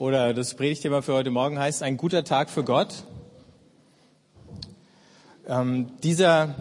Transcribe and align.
oder 0.00 0.32
das 0.32 0.54
Predigtthema 0.54 1.02
für 1.02 1.12
heute 1.12 1.30
Morgen 1.30 1.58
heißt 1.58 1.82
ein 1.82 1.98
guter 1.98 2.24
Tag 2.24 2.48
für 2.48 2.64
Gott. 2.64 3.04
Ähm, 5.46 5.90
dieser, 6.02 6.54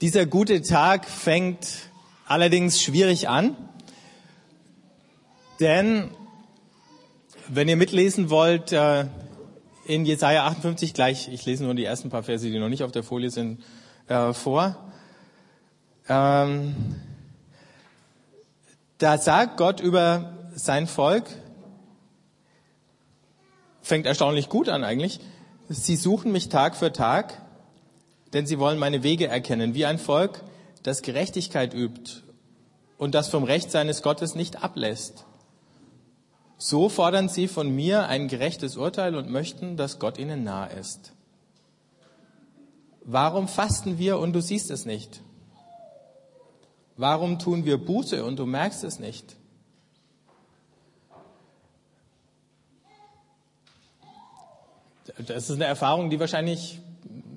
dieser 0.00 0.26
gute 0.26 0.60
Tag 0.62 1.08
fängt 1.08 1.88
allerdings 2.26 2.82
schwierig 2.82 3.28
an, 3.28 3.56
denn 5.60 6.10
wenn 7.46 7.68
ihr 7.68 7.76
mitlesen 7.76 8.28
wollt, 8.28 8.72
äh, 8.72 9.06
in 9.84 10.06
Jesaja 10.06 10.44
58 10.44 10.92
gleich, 10.92 11.28
ich 11.28 11.46
lese 11.46 11.62
nur 11.62 11.76
die 11.76 11.84
ersten 11.84 12.10
paar 12.10 12.24
Verse, 12.24 12.44
die 12.44 12.58
noch 12.58 12.68
nicht 12.68 12.82
auf 12.82 12.90
der 12.90 13.04
Folie 13.04 13.30
sind, 13.30 13.62
äh, 14.08 14.32
vor. 14.32 14.76
Ähm, 16.08 16.74
da 18.98 19.18
sagt 19.18 19.56
Gott 19.56 19.78
über 19.78 20.34
sein 20.58 20.86
Volk, 20.86 21.24
fängt 23.80 24.06
erstaunlich 24.06 24.48
gut 24.48 24.68
an 24.68 24.84
eigentlich, 24.84 25.20
sie 25.68 25.96
suchen 25.96 26.32
mich 26.32 26.48
Tag 26.48 26.76
für 26.76 26.92
Tag, 26.92 27.40
denn 28.32 28.46
sie 28.46 28.58
wollen 28.58 28.78
meine 28.78 29.02
Wege 29.02 29.28
erkennen, 29.28 29.74
wie 29.74 29.86
ein 29.86 29.98
Volk, 29.98 30.42
das 30.82 31.02
Gerechtigkeit 31.02 31.74
übt 31.74 32.22
und 32.98 33.14
das 33.14 33.28
vom 33.28 33.44
Recht 33.44 33.70
seines 33.70 34.02
Gottes 34.02 34.34
nicht 34.34 34.62
ablässt. 34.62 35.24
So 36.58 36.88
fordern 36.88 37.28
sie 37.28 37.46
von 37.46 37.70
mir 37.74 38.08
ein 38.08 38.26
gerechtes 38.26 38.76
Urteil 38.76 39.14
und 39.14 39.30
möchten, 39.30 39.76
dass 39.76 40.00
Gott 40.00 40.18
ihnen 40.18 40.42
nahe 40.42 40.72
ist. 40.72 41.12
Warum 43.04 43.46
fasten 43.46 43.96
wir 43.96 44.18
und 44.18 44.32
du 44.32 44.42
siehst 44.42 44.70
es 44.70 44.84
nicht? 44.84 45.22
Warum 46.96 47.38
tun 47.38 47.64
wir 47.64 47.78
Buße 47.78 48.24
und 48.24 48.40
du 48.40 48.44
merkst 48.44 48.82
es 48.82 48.98
nicht? 48.98 49.36
Das 55.26 55.48
ist 55.48 55.56
eine 55.56 55.64
Erfahrung, 55.64 56.10
die 56.10 56.20
wahrscheinlich 56.20 56.80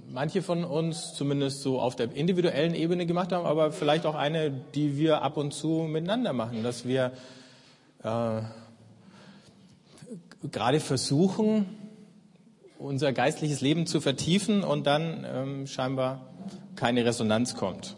manche 0.09 0.41
von 0.41 0.63
uns 0.63 1.13
zumindest 1.13 1.61
so 1.61 1.79
auf 1.79 1.95
der 1.95 2.11
individuellen 2.13 2.75
Ebene 2.75 3.05
gemacht 3.05 3.31
haben, 3.31 3.45
aber 3.45 3.71
vielleicht 3.71 4.05
auch 4.05 4.15
eine, 4.15 4.51
die 4.51 4.97
wir 4.97 5.21
ab 5.21 5.37
und 5.37 5.53
zu 5.53 5.87
miteinander 5.89 6.33
machen, 6.33 6.63
dass 6.63 6.85
wir 6.85 7.13
äh, 8.03 8.41
gerade 10.51 10.79
versuchen, 10.79 11.77
unser 12.77 13.13
geistliches 13.13 13.61
Leben 13.61 13.85
zu 13.85 14.01
vertiefen 14.01 14.63
und 14.63 14.87
dann 14.87 15.25
ähm, 15.31 15.67
scheinbar 15.67 16.27
keine 16.75 17.05
Resonanz 17.05 17.55
kommt. 17.55 17.95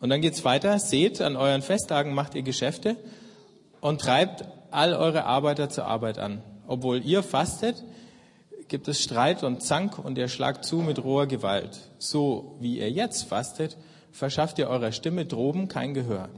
Und 0.00 0.10
dann 0.10 0.20
geht's 0.20 0.44
weiter. 0.44 0.78
Seht, 0.78 1.20
an 1.20 1.36
euren 1.36 1.62
Festtagen 1.62 2.14
macht 2.14 2.34
ihr 2.34 2.42
Geschäfte 2.42 2.96
und 3.80 4.00
treibt 4.00 4.44
all 4.70 4.94
eure 4.94 5.24
Arbeiter 5.24 5.68
zur 5.68 5.86
Arbeit 5.86 6.18
an. 6.18 6.42
Obwohl 6.66 7.04
ihr 7.04 7.22
fastet, 7.22 7.82
gibt 8.68 8.88
es 8.88 9.02
Streit 9.02 9.42
und 9.42 9.62
Zank 9.62 9.98
und 9.98 10.18
ihr 10.18 10.28
schlagt 10.28 10.64
zu 10.64 10.76
mit 10.76 11.02
roher 11.02 11.26
Gewalt. 11.26 11.90
So 11.98 12.56
wie 12.60 12.78
ihr 12.78 12.90
jetzt 12.90 13.24
fastet, 13.24 13.76
verschafft 14.10 14.58
ihr 14.58 14.68
eurer 14.68 14.92
Stimme 14.92 15.26
droben 15.26 15.68
kein 15.68 15.94
Gehör. 15.94 16.28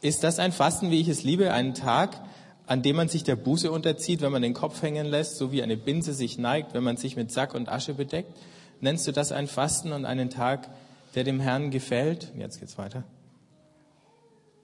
Ist 0.00 0.22
das 0.22 0.38
ein 0.38 0.52
Fasten, 0.52 0.90
wie 0.90 1.00
ich 1.00 1.08
es 1.08 1.24
liebe, 1.24 1.52
einen 1.52 1.74
Tag, 1.74 2.20
an 2.66 2.82
dem 2.82 2.96
man 2.96 3.08
sich 3.08 3.24
der 3.24 3.36
Buße 3.36 3.70
unterzieht, 3.70 4.20
wenn 4.20 4.32
man 4.32 4.42
den 4.42 4.54
Kopf 4.54 4.82
hängen 4.82 5.06
lässt, 5.06 5.36
so 5.36 5.52
wie 5.52 5.62
eine 5.62 5.76
Binse 5.76 6.14
sich 6.14 6.36
neigt, 6.36 6.74
wenn 6.74 6.84
man 6.84 6.96
sich 6.96 7.16
mit 7.16 7.32
Sack 7.32 7.54
und 7.54 7.68
Asche 7.68 7.94
bedeckt? 7.94 8.32
Nennst 8.80 9.06
du 9.06 9.12
das 9.12 9.32
ein 9.32 9.46
Fasten 9.46 9.92
und 9.92 10.04
einen 10.04 10.30
Tag, 10.30 10.68
der 11.14 11.24
dem 11.24 11.40
Herrn 11.40 11.70
gefällt? 11.70 12.32
Jetzt 12.36 12.60
geht's 12.60 12.76
weiter. 12.76 13.04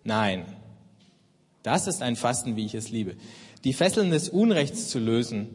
Nein. 0.04 0.44
Das 1.62 1.86
ist 1.86 2.02
ein 2.02 2.16
Fasten, 2.16 2.56
wie 2.56 2.66
ich 2.66 2.74
es 2.74 2.90
liebe. 2.90 3.14
Die 3.64 3.72
Fesseln 3.72 4.10
des 4.10 4.28
Unrechts 4.28 4.88
zu 4.88 4.98
lösen, 4.98 5.48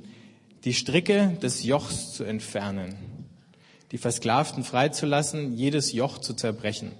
die 0.63 0.73
Stricke 0.73 1.37
des 1.41 1.63
Jochs 1.63 2.13
zu 2.13 2.23
entfernen, 2.23 2.95
die 3.91 3.97
Versklavten 3.97 4.63
freizulassen, 4.63 5.53
jedes 5.53 5.93
Joch 5.93 6.17
zu 6.17 6.33
zerbrechen, 6.33 6.91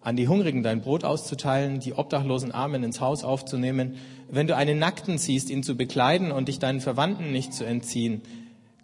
an 0.00 0.16
die 0.16 0.26
Hungrigen 0.26 0.62
dein 0.62 0.80
Brot 0.80 1.04
auszuteilen, 1.04 1.78
die 1.78 1.94
obdachlosen 1.94 2.52
Armen 2.52 2.82
ins 2.82 3.00
Haus 3.00 3.22
aufzunehmen, 3.22 3.96
wenn 4.28 4.48
du 4.48 4.56
einen 4.56 4.78
Nackten 4.78 5.18
siehst, 5.18 5.48
ihn 5.48 5.62
zu 5.62 5.76
bekleiden 5.76 6.32
und 6.32 6.48
dich 6.48 6.58
deinen 6.58 6.80
Verwandten 6.80 7.30
nicht 7.30 7.54
zu 7.54 7.64
entziehen, 7.64 8.22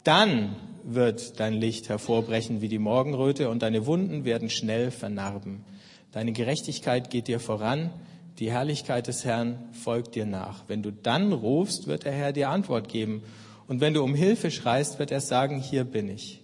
dann 0.04 0.54
wird 0.84 1.40
dein 1.40 1.54
Licht 1.54 1.88
hervorbrechen 1.88 2.60
wie 2.60 2.68
die 2.68 2.78
Morgenröte 2.78 3.50
und 3.50 3.62
deine 3.62 3.86
Wunden 3.86 4.24
werden 4.24 4.48
schnell 4.48 4.90
vernarben. 4.90 5.64
Deine 6.12 6.32
Gerechtigkeit 6.32 7.10
geht 7.10 7.28
dir 7.28 7.40
voran, 7.40 7.90
die 8.38 8.52
Herrlichkeit 8.52 9.08
des 9.08 9.24
Herrn 9.24 9.68
folgt 9.72 10.14
dir 10.14 10.26
nach. 10.26 10.64
Wenn 10.68 10.82
du 10.82 10.92
dann 10.92 11.32
rufst, 11.32 11.88
wird 11.88 12.04
der 12.04 12.12
Herr 12.12 12.32
dir 12.32 12.50
Antwort 12.50 12.88
geben. 12.88 13.22
Und 13.66 13.80
wenn 13.80 13.94
du 13.94 14.02
um 14.02 14.14
Hilfe 14.14 14.50
schreist, 14.50 14.98
wird 14.98 15.10
er 15.10 15.20
sagen, 15.20 15.58
hier 15.58 15.84
bin 15.84 16.08
ich. 16.08 16.42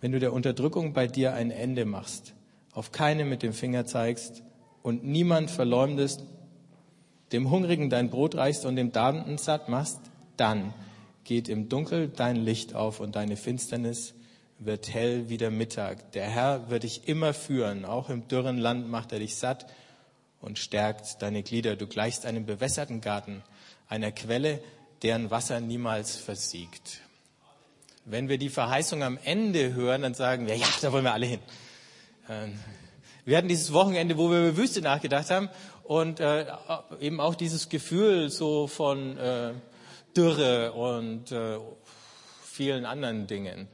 Wenn 0.00 0.12
du 0.12 0.20
der 0.20 0.34
Unterdrückung 0.34 0.92
bei 0.92 1.06
dir 1.06 1.32
ein 1.32 1.50
Ende 1.50 1.86
machst, 1.86 2.34
auf 2.72 2.92
keine 2.92 3.24
mit 3.24 3.42
dem 3.42 3.54
Finger 3.54 3.86
zeigst 3.86 4.42
und 4.82 5.04
niemand 5.04 5.50
verleumdest, 5.50 6.22
dem 7.32 7.50
Hungrigen 7.50 7.88
dein 7.88 8.10
Brot 8.10 8.34
reichst 8.34 8.66
und 8.66 8.76
dem 8.76 8.92
Darbenden 8.92 9.38
satt 9.38 9.70
machst, 9.70 9.98
dann 10.36 10.74
geht 11.24 11.48
im 11.48 11.70
Dunkel 11.70 12.08
dein 12.08 12.36
Licht 12.36 12.74
auf 12.74 13.00
und 13.00 13.16
deine 13.16 13.36
Finsternis 13.36 14.14
wird 14.58 14.92
hell 14.92 15.28
wie 15.28 15.38
der 15.38 15.50
Mittag. 15.50 16.12
Der 16.12 16.26
Herr 16.26 16.70
wird 16.70 16.82
dich 16.82 17.08
immer 17.08 17.32
führen, 17.32 17.84
auch 17.86 18.10
im 18.10 18.28
dürren 18.28 18.58
Land 18.58 18.88
macht 18.88 19.12
er 19.12 19.18
dich 19.18 19.36
satt 19.36 19.66
und 20.40 20.58
stärkt 20.58 21.22
deine 21.22 21.42
Glieder. 21.42 21.76
Du 21.76 21.86
gleichst 21.86 22.26
einem 22.26 22.46
bewässerten 22.46 23.00
Garten, 23.00 23.42
einer 23.88 24.12
Quelle, 24.12 24.62
deren 25.02 25.30
Wasser 25.30 25.60
niemals 25.60 26.16
versiegt. 26.16 27.00
Wenn 28.04 28.28
wir 28.28 28.38
die 28.38 28.48
Verheißung 28.48 29.02
am 29.02 29.18
Ende 29.24 29.74
hören, 29.74 30.02
dann 30.02 30.14
sagen 30.14 30.46
wir, 30.46 30.56
ja, 30.56 30.66
da 30.80 30.92
wollen 30.92 31.04
wir 31.04 31.12
alle 31.12 31.26
hin. 31.26 31.40
Ähm, 32.28 32.58
wir 33.24 33.36
hatten 33.36 33.48
dieses 33.48 33.72
Wochenende, 33.72 34.16
wo 34.16 34.30
wir 34.30 34.38
über 34.38 34.56
Wüste 34.56 34.80
nachgedacht 34.80 35.30
haben 35.30 35.48
und 35.82 36.20
äh, 36.20 36.46
eben 37.00 37.20
auch 37.20 37.34
dieses 37.34 37.68
Gefühl 37.68 38.30
so 38.30 38.68
von 38.68 39.18
äh, 39.18 39.52
Dürre 40.16 40.72
und 40.72 41.32
äh, 41.32 41.58
vielen 42.44 42.84
anderen 42.84 43.26
Dingen. 43.26 43.68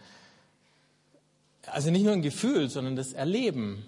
Also 1.67 1.91
nicht 1.91 2.05
nur 2.05 2.15
ein 2.15 2.23
Gefühl, 2.23 2.69
sondern 2.69 2.97
das 2.97 3.13
Erleben. 3.13 3.85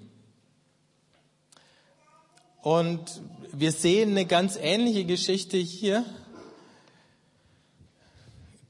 Und 2.65 3.21
wir 3.53 3.73
sehen 3.73 4.13
eine 4.13 4.25
ganz 4.25 4.57
ähnliche 4.57 5.05
Geschichte 5.05 5.59
hier. 5.59 6.03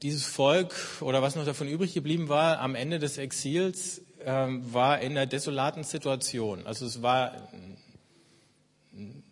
Dieses 0.01 0.25
Volk 0.25 0.75
oder 0.99 1.21
was 1.21 1.37
noch 1.37 1.45
davon 1.45 1.69
übrig 1.69 1.93
geblieben 1.93 2.27
war 2.27 2.59
am 2.59 2.75
Ende 2.75 2.99
des 2.99 3.17
Exils 3.17 4.01
ähm, 4.25 4.73
war 4.73 4.99
in 4.99 5.11
einer 5.13 5.25
desolaten 5.25 5.85
Situation. 5.85 6.67
Also 6.67 6.85
es 6.85 7.03
war 7.03 7.47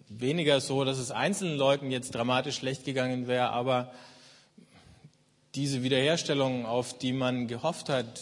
weniger 0.07 0.62
so, 0.62 0.85
dass 0.85 0.97
es 0.97 1.12
einzelnen 1.12 1.57
Leuten 1.57 1.91
jetzt 1.91 2.16
dramatisch 2.16 2.56
schlecht 2.56 2.85
gegangen 2.85 3.28
wäre, 3.28 3.50
aber 3.50 3.91
diese 5.56 5.84
Wiederherstellung, 5.84 6.66
auf 6.66 6.97
die 6.97 7.12
man 7.12 7.50
gehofft 7.50 7.90
hat, 7.90 8.22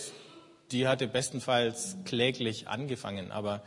die 0.72 0.88
hatte 0.88 1.08
bestenfalls 1.08 1.98
kläglich 2.04 2.68
angefangen, 2.68 3.32
aber 3.32 3.62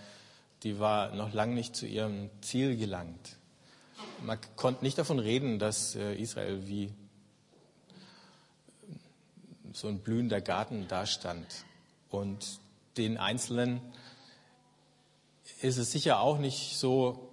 die 0.65 0.79
war 0.79 1.15
noch 1.15 1.33
lange 1.35 1.55
nicht 1.55 1.77
zu 1.77 1.87
ihrem 1.87 2.31
Ziel 2.41 2.77
gelangt. 2.77 3.37
Man 4.23 4.39
konnte 4.57 4.83
nicht 4.83 4.97
davon 4.97 5.19
reden, 5.19 5.59
dass 5.59 5.95
äh, 5.95 6.15
Israel 6.15 6.67
wie 6.67 6.93
so 9.73 9.89
ein 9.89 9.99
blühender 10.01 10.41
Garten 10.41 10.89
dastand 10.89 11.47
und 12.09 12.59
den 12.97 13.19
Einzelnen 13.19 13.81
ist 15.61 15.77
es 15.77 15.93
sicher 15.93 16.21
auch 16.21 16.39
nicht 16.39 16.79
so 16.79 17.29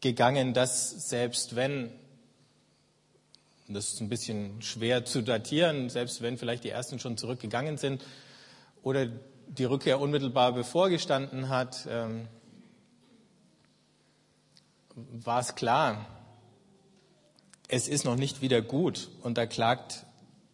gegangen, 0.00 0.52
dass 0.52 1.08
selbst 1.08 1.56
wenn, 1.56 1.90
das 3.68 3.92
ist 3.92 4.00
ein 4.00 4.08
bisschen 4.08 4.60
schwer 4.62 5.04
zu 5.04 5.22
datieren, 5.22 5.88
selbst 5.88 6.22
wenn 6.22 6.36
vielleicht 6.38 6.64
die 6.64 6.70
Ersten 6.70 6.98
schon 6.98 7.16
zurückgegangen 7.16 7.78
sind 7.78 8.04
oder 8.82 9.06
die 9.06 9.64
Rückkehr 9.64 10.00
unmittelbar 10.00 10.52
bevorgestanden 10.52 11.48
hat, 11.48 11.86
ähm, 11.88 12.28
war 15.12 15.40
es 15.40 15.54
klar, 15.54 16.06
es 17.68 17.88
ist 17.88 18.04
noch 18.04 18.16
nicht 18.16 18.40
wieder 18.40 18.62
gut 18.62 19.10
und 19.22 19.38
da 19.38 19.46
klagt 19.46 20.06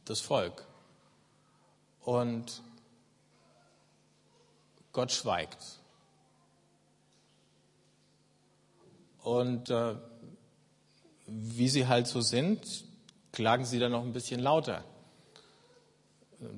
das 0.04 0.20
Volk. 0.20 0.66
Und 2.00 2.62
Gott 4.92 5.12
schweigt. 5.12 5.80
Und 9.22 9.70
äh, 9.70 9.96
wie 11.26 11.68
sie 11.68 11.86
halt 11.86 12.06
so 12.06 12.20
sind, 12.20 12.84
klagen 13.32 13.64
sie 13.64 13.78
dann 13.78 13.92
noch 13.92 14.04
ein 14.04 14.12
bisschen 14.12 14.40
lauter. 14.40 14.84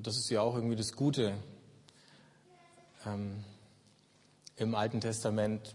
Das 0.03 0.17
ist 0.17 0.29
ja 0.29 0.41
auch 0.41 0.55
irgendwie 0.55 0.75
das 0.75 0.93
Gute 0.93 1.33
ähm, 3.05 3.43
im 4.57 4.75
Alten 4.75 5.01
Testament. 5.01 5.73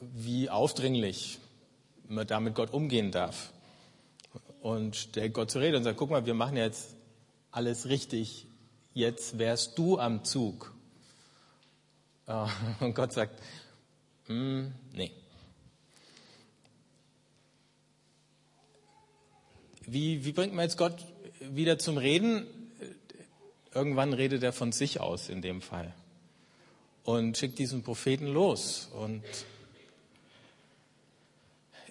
Wie 0.00 0.50
aufdringlich 0.50 1.38
man 2.06 2.26
da 2.26 2.40
mit 2.40 2.54
Gott 2.54 2.72
umgehen 2.72 3.10
darf. 3.10 3.52
Und 4.60 4.96
stellt 4.96 5.34
Gott 5.34 5.50
zur 5.50 5.62
Rede 5.62 5.76
und 5.76 5.84
sagt, 5.84 5.98
guck 5.98 6.10
mal, 6.10 6.26
wir 6.26 6.34
machen 6.34 6.56
jetzt 6.56 6.96
alles 7.50 7.88
richtig, 7.88 8.46
jetzt 8.92 9.38
wärst 9.38 9.78
du 9.78 9.98
am 9.98 10.24
Zug. 10.24 10.74
Und 12.80 12.94
Gott 12.94 13.12
sagt, 13.12 13.40
mm, 14.26 14.66
nee. 14.92 15.12
Wie, 19.86 20.24
wie 20.26 20.32
bringt 20.32 20.52
man 20.52 20.64
jetzt 20.64 20.76
Gott 20.76 21.06
wieder 21.40 21.78
zum 21.78 21.96
Reden? 21.96 22.46
Irgendwann 23.72 24.12
redet 24.12 24.42
er 24.42 24.52
von 24.52 24.72
sich 24.72 25.00
aus 25.00 25.30
in 25.30 25.40
dem 25.40 25.62
Fall 25.62 25.94
und 27.04 27.38
schickt 27.38 27.58
diesen 27.58 27.82
Propheten 27.82 28.26
los 28.26 28.90
und 28.92 29.22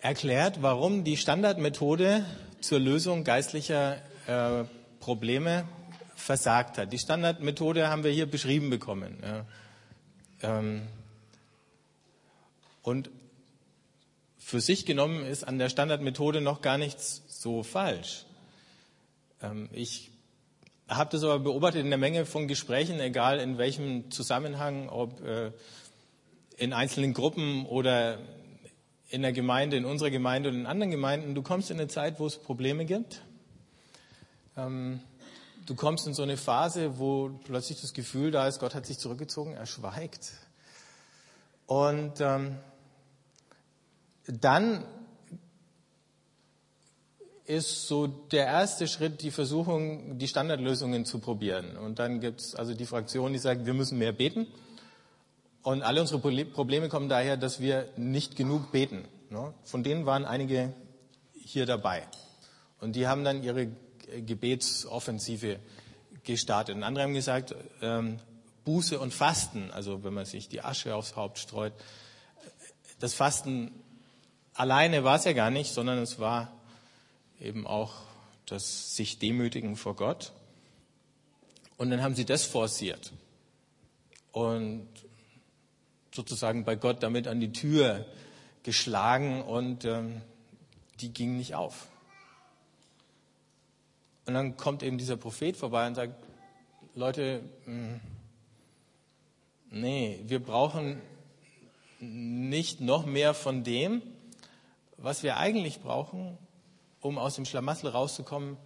erklärt, 0.02 0.62
warum 0.62 1.04
die 1.04 1.18
Standardmethode 1.18 2.26
zur 2.62 2.80
Lösung 2.80 3.24
geistlicher 3.24 3.98
äh, 4.28 4.66
Probleme 5.00 5.68
versagt 6.16 6.78
hat. 6.78 6.92
Die 6.92 7.00
Standardmethode 7.00 7.88
haben 7.90 8.04
wir 8.04 8.12
hier 8.12 8.26
beschrieben 8.26 8.70
bekommen. 8.70 9.18
Ja. 9.22 9.46
Ähm, 10.42 10.88
und 12.82 13.10
für 14.38 14.62
sich 14.62 14.86
genommen 14.86 15.26
ist 15.26 15.44
an 15.44 15.60
der 15.60 15.70
Standardmethode 15.70 16.42
noch 16.42 16.62
gar 16.62 16.78
nichts 16.78 17.24
so 17.28 17.64
falsch. 17.64 18.26
Ähm, 19.42 19.70
ich 19.72 20.12
habe 20.88 21.10
das 21.12 21.24
aber 21.24 21.40
beobachtet 21.40 21.82
in 21.82 21.90
der 21.90 22.00
Menge 22.00 22.26
von 22.26 22.48
Gesprächen, 22.48 23.00
egal 23.00 23.40
in 23.40 23.58
welchem 23.58 24.10
Zusammenhang, 24.10 24.90
ob 24.90 25.22
äh, 25.26 25.52
in 26.56 26.74
einzelnen 26.74 27.14
Gruppen 27.14 27.66
oder 27.66 28.20
in 29.10 29.22
der 29.22 29.32
Gemeinde, 29.32 29.78
in 29.78 29.86
unserer 29.86 30.10
Gemeinde 30.10 30.50
und 30.50 30.56
in 30.56 30.66
anderen 30.66 30.92
Gemeinden. 30.92 31.36
Du 31.36 31.42
kommst 31.42 31.72
in 31.72 31.80
eine 31.80 31.88
Zeit, 31.88 32.20
wo 32.20 32.26
es 32.26 32.38
Probleme 32.38 32.86
gibt. 32.86 33.22
Ähm, 34.58 35.00
du 35.66 35.76
kommst 35.76 36.08
in 36.08 36.14
so 36.14 36.24
eine 36.24 36.38
Phase, 36.38 37.00
wo 37.00 37.30
plötzlich 37.46 37.80
das 37.82 37.94
Gefühl 37.94 38.32
da 38.32 38.48
ist, 38.48 38.60
Gott 38.60 38.76
hat 38.76 38.86
sich 38.86 38.98
zurückgezogen, 38.98 39.54
er 39.54 39.66
schweigt. 39.66 40.34
Und 41.68 42.20
ähm, 42.20 42.58
dann 44.26 44.84
ist 47.46 47.88
so 47.88 48.08
der 48.08 48.46
erste 48.46 48.88
Schritt 48.88 49.22
die 49.22 49.32
Versuchung, 49.32 50.18
die 50.18 50.28
Standardlösungen 50.28 51.06
zu 51.06 51.20
probieren. 51.20 51.78
Und 51.78 52.00
dann 52.00 52.20
gibt 52.20 52.42
es 52.42 52.56
also 52.56 52.74
die 52.74 52.86
Fraktion, 52.86 53.32
die 53.32 53.40
sagt, 53.40 53.66
wir 53.66 53.74
müssen 53.74 53.98
mehr 53.98 54.12
beten. 54.12 54.48
Und 55.64 55.84
alle 55.84 56.02
unsere 56.02 56.20
Probleme 56.20 56.90
kommen 56.90 57.10
daher, 57.10 57.38
dass 57.38 57.60
wir 57.60 57.90
nicht 57.98 58.36
genug 58.36 58.72
beten. 58.72 59.06
Ne? 59.30 59.54
Von 59.64 59.84
denen 59.84 60.06
waren 60.06 60.26
einige 60.26 60.74
hier 61.34 61.66
dabei. 61.66 62.08
Und 62.80 62.96
die 62.96 63.08
haben 63.08 63.24
dann 63.24 63.44
ihre 63.44 63.68
Gebetsoffensive 64.26 65.60
gestartet. 66.24 66.76
Und 66.76 66.84
andere 66.84 67.04
haben 67.04 67.14
gesagt, 67.14 67.56
ähm, 67.82 68.20
Buße 68.66 69.00
und 69.00 69.14
Fasten, 69.14 69.72
also 69.72 70.04
wenn 70.04 70.14
man 70.14 70.26
sich 70.26 70.50
die 70.50 70.62
Asche 70.62 70.96
aufs 70.96 71.16
Haupt 71.16 71.40
streut, 71.40 71.74
das 73.00 73.14
Fasten 73.14 73.72
alleine 74.54 75.04
war 75.04 75.18
es 75.18 75.26
ja 75.26 75.34
gar 75.34 75.50
nicht, 75.50 75.74
sondern 75.74 76.00
es 76.00 76.20
war 76.20 76.52
eben 77.40 77.68
auch 77.68 77.94
das 78.46 78.96
sich 78.96 79.20
demütigen 79.20 79.76
vor 79.76 79.96
Gott. 79.96 80.32
Und 81.78 81.92
dann 81.92 82.02
haben 82.02 82.16
sie 82.16 82.26
das 82.26 82.44
forciert 82.44 83.12
und 84.32 84.88
sozusagen 86.18 86.66
bei 86.66 86.76
Gott 86.76 87.04
damit 87.04 87.28
an 87.28 87.40
die 87.40 87.54
Tür 87.54 88.06
geschlagen 88.64 89.42
und 89.44 89.86
ähm, 89.86 90.22
die 91.00 91.14
ging 91.14 91.38
nicht 91.38 91.56
auf. 91.56 91.88
Und 94.26 94.34
dann 94.34 94.58
kommt 94.58 94.84
eben 94.84 94.98
dieser 94.98 95.16
Prophet 95.16 95.56
vorbei 95.56 95.88
und 95.88 95.96
sagt, 95.96 96.16
Leute, 96.96 97.42
hm, 97.64 98.02
nee, 99.70 100.20
wir 100.26 100.44
brauchen 100.44 101.02
nicht 102.00 102.82
noch 102.82 103.06
mehr 103.06 103.34
von 103.34 103.64
dem, 103.64 104.02
was 104.98 105.24
wir 105.24 105.38
eigentlich 105.38 105.80
brauchen, 105.82 106.38
um 107.00 107.18
aus 107.20 107.36
dem 107.36 107.46
Schlamassel 107.46 107.92
rauszukommen, 107.92 108.58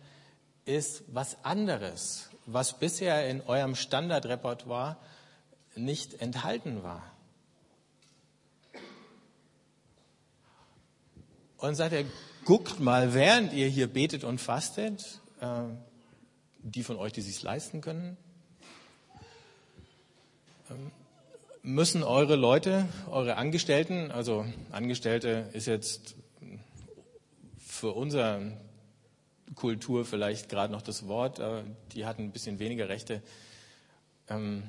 ist 0.65 1.03
was 1.07 1.44
anderes, 1.44 2.30
was 2.45 2.80
bisher 2.80 3.30
in 3.30 3.42
eurem 3.42 3.75
Standardrepertoire 3.75 4.95
nicht 5.75 6.21
enthalten 6.21 6.83
war. 6.83 7.11
Und 11.62 11.75
sagt 11.75 11.94
er, 11.94 12.06
guckt 12.44 12.80
mal, 12.80 13.13
während 13.13 13.54
ihr 13.54 13.68
hier 13.68 13.86
betet 13.86 14.24
und 14.24 14.42
fastet, 14.42 15.22
äh, 15.40 15.62
die 16.63 16.81
von 16.81 16.98
euch, 16.98 17.13
die 17.13 17.22
sich 17.22 17.42
leisten 17.44 17.81
können, 17.81 18.18
ähm, 20.72 20.92
müssen 21.62 22.02
eure 22.02 22.36
Leute, 22.36 22.88
eure 23.12 23.38
Angestellten, 23.38 24.10
also 24.10 24.46
Angestellte 24.72 25.50
ist 25.54 25.68
jetzt 25.68 26.16
für 27.60 27.92
unsere 27.92 28.58
Kultur 29.54 30.04
vielleicht 30.04 30.50
gerade 30.50 30.74
noch 30.74 30.81
das 30.81 31.08
Wort, 31.08 31.38
äh, 31.38 31.63
die 31.94 32.08
hatten 32.08 32.24
ein 32.24 32.31
bisschen 32.31 32.58
weniger 32.58 32.90
Rechte. 32.90 33.22
Ähm, 34.28 34.63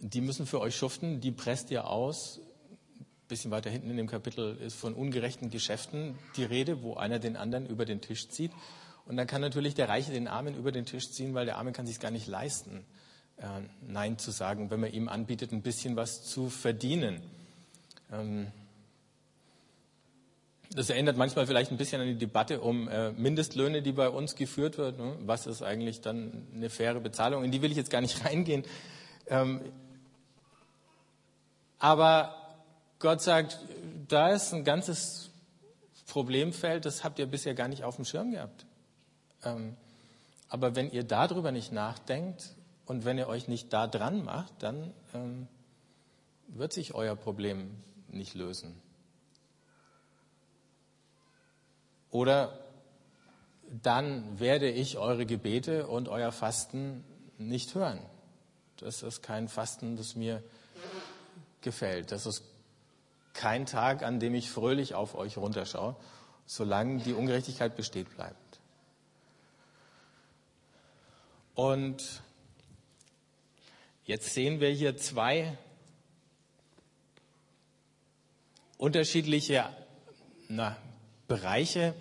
die 0.00 0.20
müssen 0.20 0.44
für 0.44 0.60
euch 0.60 0.76
schuften, 0.76 1.22
die 1.22 1.30
presst 1.30 1.70
ihr 1.70 1.86
aus. 1.86 2.40
Bisschen 3.30 3.52
weiter 3.52 3.70
hinten 3.70 3.90
in 3.90 3.96
dem 3.96 4.08
Kapitel 4.08 4.56
ist 4.56 4.74
von 4.74 4.92
ungerechten 4.92 5.50
Geschäften 5.50 6.18
die 6.36 6.42
Rede, 6.42 6.82
wo 6.82 6.96
einer 6.96 7.20
den 7.20 7.36
anderen 7.36 7.64
über 7.64 7.84
den 7.84 8.00
Tisch 8.00 8.28
zieht. 8.28 8.50
Und 9.06 9.16
dann 9.16 9.28
kann 9.28 9.40
natürlich 9.40 9.74
der 9.74 9.88
Reiche 9.88 10.10
den 10.10 10.26
Armen 10.26 10.56
über 10.56 10.72
den 10.72 10.84
Tisch 10.84 11.12
ziehen, 11.12 11.32
weil 11.32 11.46
der 11.46 11.56
Arme 11.56 11.70
kann 11.70 11.86
sich 11.86 12.00
gar 12.00 12.10
nicht 12.10 12.26
leisten, 12.26 12.84
äh, 13.36 13.46
Nein 13.86 14.18
zu 14.18 14.32
sagen, 14.32 14.68
wenn 14.72 14.80
man 14.80 14.92
ihm 14.92 15.08
anbietet, 15.08 15.52
ein 15.52 15.62
bisschen 15.62 15.94
was 15.94 16.24
zu 16.24 16.48
verdienen. 16.48 17.22
Ähm, 18.12 18.48
das 20.74 20.90
erinnert 20.90 21.16
manchmal 21.16 21.46
vielleicht 21.46 21.70
ein 21.70 21.76
bisschen 21.76 22.00
an 22.00 22.08
die 22.08 22.18
Debatte 22.18 22.60
um 22.60 22.88
äh, 22.88 23.12
Mindestlöhne, 23.12 23.80
die 23.80 23.92
bei 23.92 24.08
uns 24.08 24.34
geführt 24.34 24.76
wird. 24.76 24.98
Ne? 24.98 25.16
Was 25.20 25.46
ist 25.46 25.62
eigentlich 25.62 26.00
dann 26.00 26.48
eine 26.52 26.68
faire 26.68 26.98
Bezahlung? 26.98 27.44
In 27.44 27.52
die 27.52 27.62
will 27.62 27.70
ich 27.70 27.76
jetzt 27.76 27.90
gar 27.90 28.00
nicht 28.00 28.24
reingehen. 28.24 28.64
Ähm, 29.28 29.60
aber 31.78 32.39
Gott 33.00 33.22
sagt, 33.22 33.58
da 34.08 34.28
ist 34.28 34.52
ein 34.52 34.62
ganzes 34.62 35.30
Problemfeld, 36.06 36.84
das 36.84 37.02
habt 37.02 37.18
ihr 37.18 37.26
bisher 37.26 37.54
gar 37.54 37.66
nicht 37.66 37.82
auf 37.82 37.96
dem 37.96 38.04
Schirm 38.04 38.30
gehabt. 38.30 38.66
Ähm, 39.42 39.76
aber 40.48 40.76
wenn 40.76 40.90
ihr 40.90 41.02
darüber 41.02 41.50
nicht 41.50 41.72
nachdenkt 41.72 42.54
und 42.84 43.04
wenn 43.04 43.16
ihr 43.16 43.26
euch 43.26 43.48
nicht 43.48 43.72
da 43.72 43.86
dran 43.86 44.22
macht, 44.24 44.52
dann 44.62 44.92
ähm, 45.14 45.48
wird 46.48 46.72
sich 46.72 46.94
euer 46.94 47.16
Problem 47.16 47.70
nicht 48.08 48.34
lösen. 48.34 48.74
Oder 52.10 52.58
dann 53.82 54.40
werde 54.40 54.68
ich 54.68 54.98
eure 54.98 55.24
Gebete 55.24 55.86
und 55.86 56.08
euer 56.08 56.32
Fasten 56.32 57.04
nicht 57.38 57.74
hören. 57.74 58.00
Das 58.76 59.02
ist 59.02 59.22
kein 59.22 59.48
Fasten, 59.48 59.96
das 59.96 60.16
mir 60.16 60.42
gefällt. 61.60 62.10
Das 62.10 62.26
ist 62.26 62.42
kein 63.32 63.66
Tag, 63.66 64.02
an 64.02 64.20
dem 64.20 64.34
ich 64.34 64.50
fröhlich 64.50 64.94
auf 64.94 65.14
euch 65.14 65.36
runterschaue, 65.36 65.96
solange 66.46 66.98
die 67.02 67.12
Ungerechtigkeit 67.12 67.76
besteht 67.76 68.14
bleibt. 68.14 68.60
Und 71.54 72.22
jetzt 74.04 74.34
sehen 74.34 74.60
wir 74.60 74.70
hier 74.70 74.96
zwei 74.96 75.56
unterschiedliche 78.78 79.68
na, 80.48 80.76
Bereiche, 81.28 81.94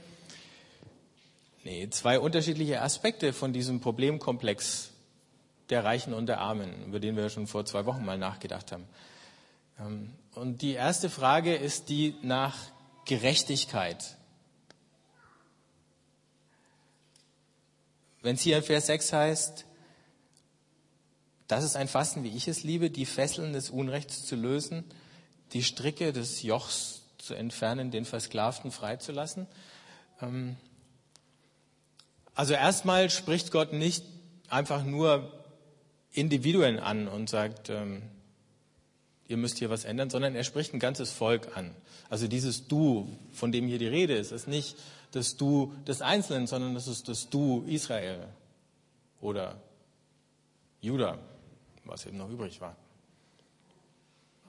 nee, 1.63 1.88
zwei 1.89 2.19
unterschiedliche 2.19 2.81
Aspekte 2.81 3.31
von 3.31 3.53
diesem 3.53 3.79
Problemkomplex 3.79 4.91
der 5.69 5.83
Reichen 5.83 6.13
und 6.13 6.25
der 6.25 6.39
Armen, 6.39 6.86
über 6.86 7.00
den 7.00 7.15
wir 7.15 7.29
schon 7.29 7.45
vor 7.45 7.65
zwei 7.65 7.86
Wochen 7.86 8.03
mal 8.03 8.17
nachgedacht 8.17 8.71
haben. 8.71 8.88
Und 10.36 10.62
die 10.62 10.74
erste 10.74 11.09
Frage 11.09 11.55
ist 11.55 11.89
die 11.89 12.15
nach 12.21 12.55
Gerechtigkeit. 13.05 14.17
Wenn 18.21 18.36
es 18.36 18.41
hier 18.41 18.57
in 18.57 18.63
Vers 18.63 18.88
6 18.88 19.13
heißt, 19.13 19.65
das 21.48 21.63
ist 21.63 21.75
ein 21.75 21.88
Fasten, 21.88 22.24
wie 22.24 22.36
ich 22.36 22.48
es 22.48 22.63
liebe, 22.63 22.91
die 22.91 23.05
Fesseln 23.05 23.53
des 23.53 23.69
Unrechts 23.69 24.25
zu 24.25 24.36
lösen, 24.36 24.83
die 25.53 25.63
Stricke 25.63 26.13
des 26.13 26.43
Jochs 26.43 27.01
zu 27.17 27.33
entfernen, 27.33 27.89
den 27.89 28.05
Versklavten 28.05 28.71
freizulassen. 28.71 29.48
Ähm, 30.21 30.57
also 32.36 32.53
erstmal 32.53 33.09
spricht 33.09 33.51
Gott 33.51 33.74
nicht 33.74 34.05
einfach 34.48 34.83
nur 34.83 35.33
Individuen 36.12 36.79
an 36.79 37.07
und 37.07 37.29
sagt, 37.29 37.69
ähm, 37.69 38.03
ihr 39.29 39.38
müsst 39.38 39.59
hier 39.59 39.69
was 39.69 39.86
ändern, 39.86 40.09
sondern 40.09 40.36
er 40.36 40.43
spricht 40.43 40.74
ein 40.74 40.79
ganzes 40.79 41.12
Volk 41.12 41.55
an. 41.55 41.74
Also 42.09 42.27
dieses 42.27 42.67
Du, 42.67 43.07
von 43.31 43.51
dem 43.51 43.67
hier 43.67 43.77
die 43.77 43.88
Rede 43.88 44.15
ist, 44.15 44.31
ist 44.31 44.48
nicht 44.48 44.75
das 45.12 45.38
Du 45.38 45.71
des 45.88 46.01
Einzelnen, 46.01 46.48
sondern 46.48 46.74
das 46.74 46.88
ist 46.88 47.07
das 47.07 47.29
Du 47.29 47.63
Israel 47.67 48.27
oder 49.21 49.55
Juda, 50.81 51.19
was 51.86 52.05
eben 52.07 52.17
noch 52.17 52.29
übrig 52.29 52.59
war. 52.59 52.75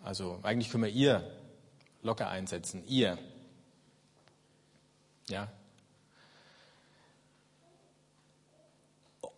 Also 0.02 0.40
eigentlich 0.42 0.70
können 0.70 0.84
wir 0.84 0.90
ihr 0.90 1.30
locker 2.02 2.30
einsetzen, 2.30 2.82
ihr. 2.87 3.18
Ja. 5.28 5.52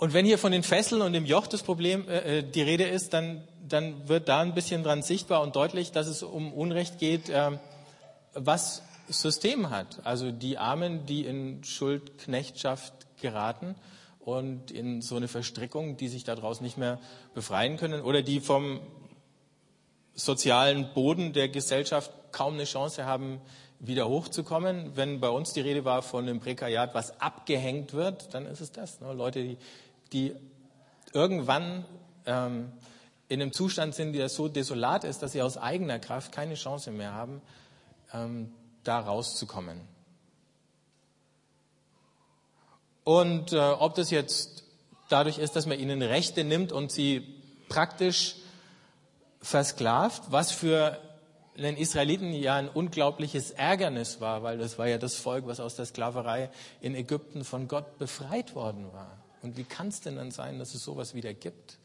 Und 0.02 0.14
wenn 0.14 0.26
hier 0.26 0.36
von 0.36 0.50
den 0.50 0.64
Fesseln 0.64 1.00
und 1.00 1.12
dem 1.12 1.26
Joch 1.26 1.46
das 1.46 1.62
Problem 1.62 2.08
äh, 2.08 2.38
äh, 2.38 2.42
die 2.42 2.62
Rede 2.62 2.82
ist, 2.82 3.14
dann, 3.14 3.46
dann 3.68 4.08
wird 4.08 4.28
da 4.28 4.40
ein 4.40 4.52
bisschen 4.52 4.82
dran 4.82 5.00
sichtbar 5.00 5.42
und 5.42 5.54
deutlich, 5.54 5.92
dass 5.92 6.08
es 6.08 6.24
um 6.24 6.52
Unrecht 6.52 6.98
geht, 6.98 7.28
äh, 7.28 7.52
was 8.34 8.82
System 9.06 9.70
hat. 9.70 10.00
Also 10.02 10.32
die 10.32 10.58
Armen, 10.58 11.06
die 11.06 11.24
in 11.24 11.62
Schuldknechtschaft 11.62 12.92
geraten 13.20 13.76
und 14.18 14.72
in 14.72 15.02
so 15.02 15.14
eine 15.14 15.28
Verstrickung, 15.28 15.96
die 15.96 16.08
sich 16.08 16.24
daraus 16.24 16.60
nicht 16.60 16.78
mehr 16.78 16.98
befreien 17.32 17.76
können 17.76 18.02
oder 18.02 18.22
die 18.22 18.40
vom 18.40 18.80
sozialen 20.14 20.92
Boden 20.94 21.32
der 21.32 21.48
Gesellschaft 21.48 22.10
kaum 22.32 22.54
eine 22.54 22.64
Chance 22.64 23.06
haben, 23.06 23.40
wieder 23.78 24.08
hochzukommen. 24.08 24.96
Wenn 24.96 25.20
bei 25.20 25.28
uns 25.28 25.52
die 25.52 25.60
Rede 25.60 25.84
war 25.84 26.02
von 26.02 26.24
einem 26.24 26.40
Prekariat, 26.40 26.92
was 26.92 27.20
abgehängt 27.20 27.92
wird, 27.92 28.34
dann 28.34 28.46
ist 28.46 28.60
es 28.60 28.72
das. 28.72 29.00
Ne? 29.00 29.12
Leute, 29.12 29.42
die, 29.42 29.58
die 30.12 30.34
irgendwann 31.12 31.84
ähm, 32.26 32.72
in 33.28 33.40
einem 33.40 33.52
Zustand 33.52 33.94
sind, 33.94 34.12
der 34.12 34.28
so 34.28 34.48
desolat 34.48 35.04
ist, 35.04 35.22
dass 35.22 35.32
sie 35.32 35.42
aus 35.42 35.56
eigener 35.56 35.98
Kraft 35.98 36.32
keine 36.32 36.54
Chance 36.54 36.90
mehr 36.90 37.12
haben, 37.12 37.40
ähm, 38.12 38.52
da 38.84 39.00
rauszukommen. 39.00 39.80
Und 43.04 43.52
äh, 43.52 43.58
ob 43.58 43.94
das 43.94 44.10
jetzt 44.10 44.64
dadurch 45.08 45.38
ist, 45.38 45.56
dass 45.56 45.66
man 45.66 45.78
ihnen 45.78 46.02
Rechte 46.02 46.44
nimmt 46.44 46.72
und 46.72 46.92
sie 46.92 47.26
praktisch 47.68 48.36
versklavt, 49.40 50.30
was 50.30 50.52
für 50.52 50.98
den 51.56 51.76
Israeliten 51.76 52.32
ja 52.32 52.56
ein 52.56 52.68
unglaubliches 52.68 53.50
Ärgernis 53.50 54.20
war, 54.20 54.42
weil 54.42 54.58
das 54.58 54.78
war 54.78 54.88
ja 54.88 54.98
das 54.98 55.16
Volk, 55.16 55.46
was 55.46 55.60
aus 55.60 55.74
der 55.74 55.84
Sklaverei 55.84 56.50
in 56.80 56.94
Ägypten 56.94 57.44
von 57.44 57.68
Gott 57.68 57.98
befreit 57.98 58.54
worden 58.54 58.92
war. 58.92 59.21
Und 59.42 59.56
wie 59.56 59.64
kann 59.64 59.88
es 59.88 60.00
denn 60.00 60.16
dann 60.16 60.30
sein, 60.30 60.58
dass 60.58 60.74
es 60.74 60.82
sowas 60.82 61.14
wieder 61.14 61.34
gibt? 61.34 61.78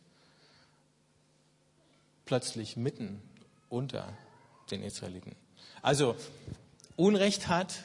Plötzlich 2.25 2.77
mitten 2.77 3.21
unter 3.69 4.15
den 4.69 4.83
Israeliten. 4.83 5.35
Also 5.81 6.15
Unrecht 6.95 7.47
hat 7.47 7.83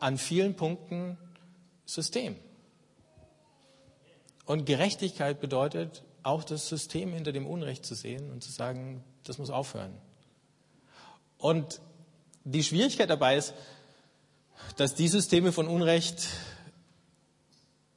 an 0.00 0.18
vielen 0.18 0.54
Punkten 0.54 1.16
System. 1.86 2.36
Und 4.44 4.66
Gerechtigkeit 4.66 5.40
bedeutet 5.40 6.02
auch 6.22 6.44
das 6.44 6.68
System 6.68 7.12
hinter 7.12 7.32
dem 7.32 7.46
Unrecht 7.46 7.84
zu 7.84 7.94
sehen 7.94 8.30
und 8.30 8.42
zu 8.42 8.50
sagen, 8.50 9.02
das 9.24 9.38
muss 9.38 9.50
aufhören. 9.50 9.92
Und 11.38 11.80
die 12.44 12.62
Schwierigkeit 12.62 13.10
dabei 13.10 13.36
ist, 13.36 13.54
dass 14.76 14.94
die 14.94 15.08
Systeme 15.08 15.52
von 15.52 15.68
Unrecht, 15.68 16.28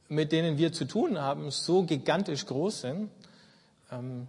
mit 0.07 0.31
denen 0.31 0.57
wir 0.57 0.71
zu 0.71 0.85
tun 0.85 1.19
haben, 1.19 1.49
so 1.51 1.83
gigantisch 1.83 2.45
groß 2.45 2.81
sind, 2.81 3.09
ähm, 3.91 4.27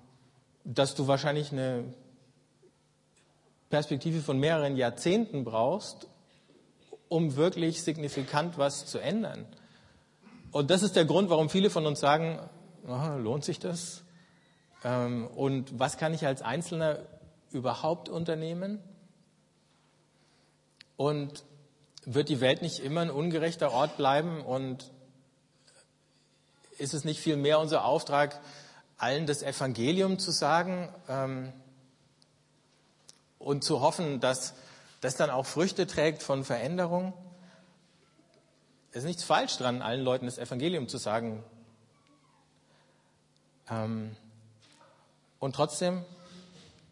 dass 0.65 0.95
du 0.95 1.07
wahrscheinlich 1.07 1.53
eine 1.53 1.85
Perspektive 3.71 4.21
von 4.21 4.39
mehreren 4.39 4.77
Jahrzehnten 4.77 5.45
brauchst, 5.45 6.09
um 7.09 7.37
wirklich 7.37 7.83
signifikant 7.83 8.59
was 8.59 8.87
zu 8.87 8.99
ändern. 8.99 9.47
Und 10.53 10.71
das 10.71 10.83
ist 10.83 10.97
der 10.97 11.05
Grund, 11.05 11.31
warum 11.31 11.51
viele 11.51 11.71
von 11.71 11.87
uns 11.87 12.01
sagen, 12.01 12.39
oh, 12.87 13.19
lohnt 13.19 13.45
sich 13.45 13.59
das? 13.59 14.03
Ähm, 14.85 15.27
und 15.27 15.79
was 15.79 15.99
kann 15.99 16.15
ich 16.15 16.27
als 16.27 16.43
Einzelner 16.43 17.01
überhaupt 17.51 18.09
unternehmen? 18.09 18.79
Und 20.97 21.45
wird 22.05 22.29
die 22.29 22.41
Welt 22.41 22.63
nicht 22.63 22.79
immer 22.79 23.03
ein 23.03 23.11
ungerechter 23.11 23.73
Ort 23.73 23.97
bleiben? 23.97 24.41
Und 24.41 24.91
ist 26.79 26.95
es 26.95 27.05
nicht 27.05 27.21
vielmehr 27.21 27.59
unser 27.59 27.85
Auftrag, 27.85 28.41
allen 28.99 29.27
das 29.27 29.43
Evangelium 29.43 30.19
zu 30.19 30.31
sagen 30.31 30.89
ähm, 31.09 31.53
und 33.39 33.65
zu 33.65 33.81
hoffen, 33.81 34.21
dass 34.21 34.55
das 35.01 35.17
dann 35.17 35.31
auch 35.31 35.47
Früchte 35.47 35.87
trägt 35.87 36.23
von 36.23 36.45
Veränderung? 36.45 37.13
Es 38.93 38.99
ist 38.99 39.05
nichts 39.05 39.25
falsch 39.25 39.57
dran, 39.59 39.83
allen 39.83 40.01
Leuten 40.01 40.27
das 40.27 40.39
Evangelium 40.39 40.89
zu 40.89 40.97
sagen. 40.97 41.45
Ähm, 43.69 44.17
und 45.39 45.55
trotzdem 45.55 46.05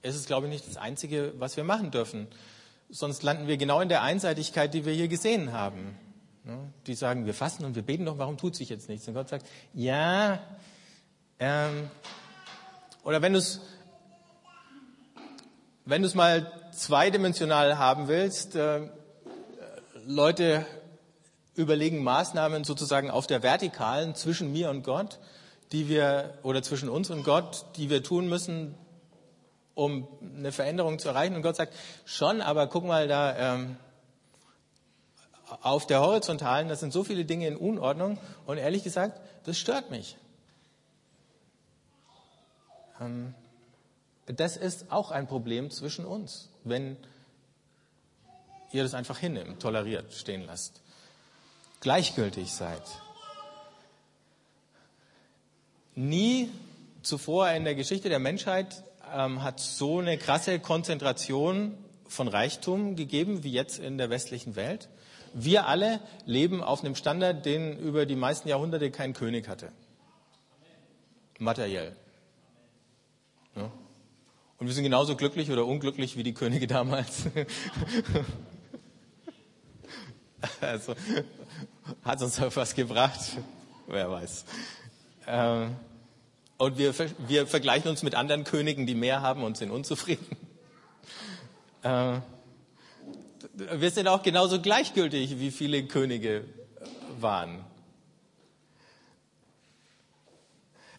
ist 0.03 0.17
es, 0.17 0.27
glaube 0.27 0.47
ich, 0.47 0.53
nicht 0.53 0.69
das 0.69 0.77
Einzige, 0.77 1.33
was 1.39 1.57
wir 1.57 1.65
machen 1.65 1.91
dürfen. 1.91 2.29
Sonst 2.91 3.23
landen 3.23 3.49
wir 3.49 3.57
genau 3.57 3.81
in 3.81 3.89
der 3.89 4.03
Einseitigkeit, 4.03 4.75
die 4.75 4.85
wir 4.85 4.93
hier 4.93 5.09
gesehen 5.09 5.53
haben. 5.53 5.99
Ne? 6.45 6.73
Die 6.87 6.95
sagen, 6.95 7.27
wir 7.27 7.35
fasten 7.35 7.65
und 7.65 7.75
wir 7.75 7.83
beten 7.83 8.05
doch, 8.05 8.19
warum 8.19 8.37
tut 8.37 8.55
sich 8.55 8.69
jetzt 8.69 8.89
nichts? 8.89 9.09
Und 9.09 9.15
Gott 9.15 9.29
sagt, 9.29 9.47
ja, 9.73 10.41
ähm, 11.39 11.91
oder 13.03 13.23
wenn 13.23 13.33
du 13.33 13.39
es 13.39 13.61
wenn 15.87 16.01
du 16.01 16.09
es 16.09 16.15
mal 16.15 16.51
zweidimensional 16.73 17.77
haben 17.79 18.09
willst, 18.09 18.57
äh, 18.57 18.89
Leute 20.07 20.65
überlegen 21.55 22.03
Maßnahmen 22.03 22.65
sozusagen 22.65 23.11
auf 23.11 23.27
der 23.27 23.43
vertikalen 23.43 24.15
zwischen 24.15 24.51
mir 24.53 24.71
und 24.71 24.83
Gott, 24.83 25.19
die 25.73 25.89
wir 25.89 26.39
oder 26.43 26.63
zwischen 26.63 26.89
uns 26.89 27.11
und 27.11 27.23
Gott, 27.25 27.67
die 27.77 27.91
wir 27.91 28.03
tun 28.03 28.29
müssen, 28.29 28.75
um 29.75 30.09
eine 30.39 30.53
Veränderung 30.53 30.99
zu 30.99 31.09
erreichen. 31.09 31.37
Und 31.37 31.43
Gott 31.43 31.57
sagt 31.57 31.75
schon, 32.05 32.41
aber 32.41 32.67
guck 32.67 32.85
mal 32.85 33.07
da 33.09 33.55
ähm, 33.55 33.77
auf 35.63 35.87
der 35.87 36.01
horizontalen, 36.01 36.69
das 36.69 36.81
sind 36.81 36.93
so 36.93 37.05
viele 37.05 37.25
Dinge 37.25 37.47
in 37.47 37.57
Unordnung. 37.57 38.19
Und 38.47 38.59
ehrlich 38.59 38.83
gesagt, 38.83 39.21
das 39.45 39.59
stört 39.59 39.91
mich. 39.91 40.17
Ähm, 43.01 43.35
das 44.27 44.57
ist 44.57 44.91
auch 44.91 45.11
ein 45.11 45.27
Problem 45.27 45.71
zwischen 45.71 46.05
uns, 46.05 46.49
wenn 46.65 46.97
ihr 48.73 48.83
das 48.83 48.95
einfach 48.95 49.19
hinnimmt, 49.19 49.61
toleriert, 49.61 50.13
stehen 50.13 50.45
lasst 50.47 50.81
gleichgültig 51.85 52.51
seid. 52.51 52.83
Nie 55.95 56.49
zuvor 57.03 57.51
in 57.51 57.65
der 57.65 57.75
Geschichte 57.75 58.09
der 58.09 58.19
Menschheit 58.19 58.83
ähm, 59.15 59.43
hat 59.43 59.61
so 59.61 59.99
eine 59.99 60.17
krasse 60.17 60.59
Konzentration 60.61 61.77
von 62.09 62.27
Reichtum 62.27 62.97
gegeben 62.97 63.45
wie 63.45 63.53
jetzt 63.53 63.79
in 63.79 63.99
der 63.99 64.09
westlichen 64.09 64.57
Welt. 64.57 64.89
Wir 65.35 65.67
alle 65.67 66.01
leben 66.27 66.63
auf 66.63 66.85
einem 66.85 66.95
Standard, 66.95 67.45
den 67.45 67.77
über 67.79 68.07
die 68.07 68.15
meisten 68.15 68.49
Jahrhunderte 68.49 68.91
kein 68.93 69.15
König 69.15 69.49
hatte. 69.49 69.73
Materiell. 71.41 71.97
Ja. 73.57 73.71
Und 74.59 74.67
wir 74.69 74.73
sind 74.73 74.85
genauso 74.85 75.17
glücklich 75.17 75.51
oder 75.51 75.67
unglücklich 75.67 76.17
wie 76.17 76.23
die 76.23 76.35
Könige 76.35 76.69
damals. 76.69 77.25
also, 80.61 80.95
hat 82.05 82.23
uns 82.23 82.41
auf 82.41 82.57
was 82.57 82.77
gebracht? 82.77 83.21
Wer 83.89 84.11
weiß. 84.11 84.45
Ähm, 85.27 85.77
und 86.57 86.79
wir, 86.79 86.95
wir 87.27 87.49
vergleichen 87.49 87.91
uns 87.91 88.05
mit 88.05 88.15
anderen 88.15 88.45
Königen, 88.45 88.87
die 88.87 88.95
mehr 88.95 89.21
haben 89.21 89.43
und 89.43 89.57
sind 89.57 89.73
unzufrieden. 89.73 90.25
Äh, 91.83 92.21
wir 93.55 93.91
sind 93.91 94.09
auch 94.09 94.23
genauso 94.23 94.61
gleichgültig, 94.61 95.39
wie 95.39 95.51
viele 95.51 95.85
Könige 95.85 96.45
waren. 97.21 97.65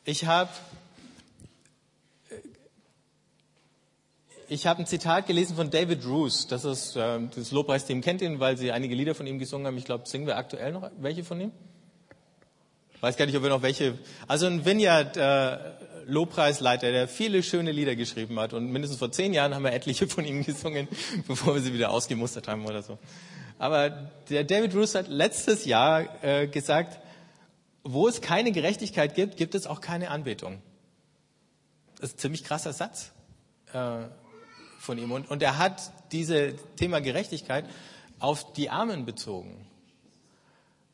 Ich 0.05 0.25
habe 0.25 0.51
ich 4.47 4.67
habe 4.67 4.81
ein 4.81 4.85
Zitat 4.85 5.25
gelesen 5.25 5.55
von 5.55 5.69
David 5.69 6.05
Roos. 6.05 6.47
Das 6.47 6.63
ist 6.63 6.95
äh, 6.95 7.19
das 7.35 7.51
Lobpreisteam 7.51 8.01
kennt 8.01 8.21
ihn, 8.21 8.39
weil 8.39 8.57
sie 8.57 8.71
einige 8.71 8.95
Lieder 8.95 9.15
von 9.15 9.25
ihm 9.27 9.39
gesungen 9.39 9.67
haben. 9.67 9.77
Ich 9.77 9.85
glaube, 9.85 10.07
singen 10.07 10.27
wir 10.27 10.37
aktuell 10.37 10.71
noch 10.71 10.89
welche 10.99 11.23
von 11.23 11.41
ihm? 11.41 11.51
Weiß 13.01 13.17
gar 13.17 13.25
nicht, 13.25 13.35
ob 13.35 13.43
wir 13.43 13.49
noch 13.49 13.61
welche. 13.61 13.97
Also 14.27 14.45
ein 14.45 14.63
Vineyard 14.63 15.17
äh, 15.17 15.57
Lobpreisleiter, 16.05 16.91
der 16.91 17.07
viele 17.07 17.43
schöne 17.43 17.71
Lieder 17.71 17.95
geschrieben 17.95 18.39
hat 18.39 18.53
und 18.53 18.71
mindestens 18.71 18.99
vor 18.99 19.11
zehn 19.11 19.33
Jahren 19.33 19.53
haben 19.55 19.63
wir 19.63 19.73
etliche 19.73 20.07
von 20.07 20.25
ihm 20.25 20.43
gesungen, 20.43 20.87
bevor 21.27 21.55
wir 21.55 21.61
sie 21.61 21.73
wieder 21.73 21.91
ausgemustert 21.91 22.47
haben 22.47 22.65
oder 22.65 22.81
so. 22.81 22.97
Aber 23.57 23.89
der 24.29 24.43
David 24.43 24.75
Roos 24.75 24.95
hat 24.95 25.07
letztes 25.07 25.65
Jahr 25.65 26.23
äh, 26.23 26.47
gesagt, 26.47 26.99
wo 27.83 28.07
es 28.07 28.21
keine 28.21 28.51
Gerechtigkeit 28.51 29.15
gibt, 29.15 29.37
gibt 29.37 29.55
es 29.55 29.67
auch 29.67 29.79
keine 29.79 30.09
Anbetung. 30.09 30.61
Das 31.99 32.09
ist 32.09 32.15
ein 32.17 32.19
ziemlich 32.19 32.43
krasser 32.43 32.73
Satz. 32.73 33.11
Äh, 33.71 34.07
von 34.79 34.97
ihm. 34.97 35.11
Und, 35.11 35.29
und 35.29 35.41
er 35.41 35.57
hat 35.57 35.91
dieses 36.11 36.53
Thema 36.77 37.01
Gerechtigkeit 37.01 37.65
auf 38.19 38.53
die 38.53 38.69
Armen 38.69 39.05
bezogen. 39.05 39.64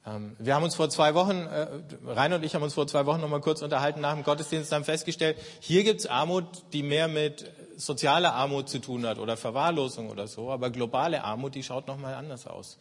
Ähm, 0.05 0.35
wir 0.39 0.55
haben 0.55 0.63
uns 0.63 0.75
vor 0.75 0.89
zwei 0.89 1.13
Wochen, 1.13 1.45
äh, 1.45 1.67
Rainer 2.05 2.37
und 2.37 2.43
ich 2.43 2.55
haben 2.55 2.63
uns 2.63 2.73
vor 2.73 2.87
zwei 2.87 3.05
Wochen 3.05 3.21
noch 3.21 3.29
mal 3.29 3.41
kurz 3.41 3.61
unterhalten 3.61 4.01
nach 4.01 4.13
dem 4.13 4.23
Gottesdienst, 4.23 4.71
haben 4.71 4.83
festgestellt, 4.83 5.37
hier 5.59 5.83
gibt's 5.83 6.07
Armut, 6.07 6.45
die 6.73 6.81
mehr 6.81 7.07
mit 7.07 7.51
sozialer 7.77 8.33
Armut 8.33 8.69
zu 8.69 8.79
tun 8.79 9.05
hat 9.05 9.19
oder 9.19 9.37
Verwahrlosung 9.37 10.09
oder 10.09 10.27
so, 10.27 10.49
aber 10.51 10.69
globale 10.69 11.23
Armut, 11.23 11.55
die 11.55 11.63
schaut 11.63 11.87
noch 11.87 11.97
mal 11.97 12.15
anders 12.15 12.47
aus. 12.47 12.79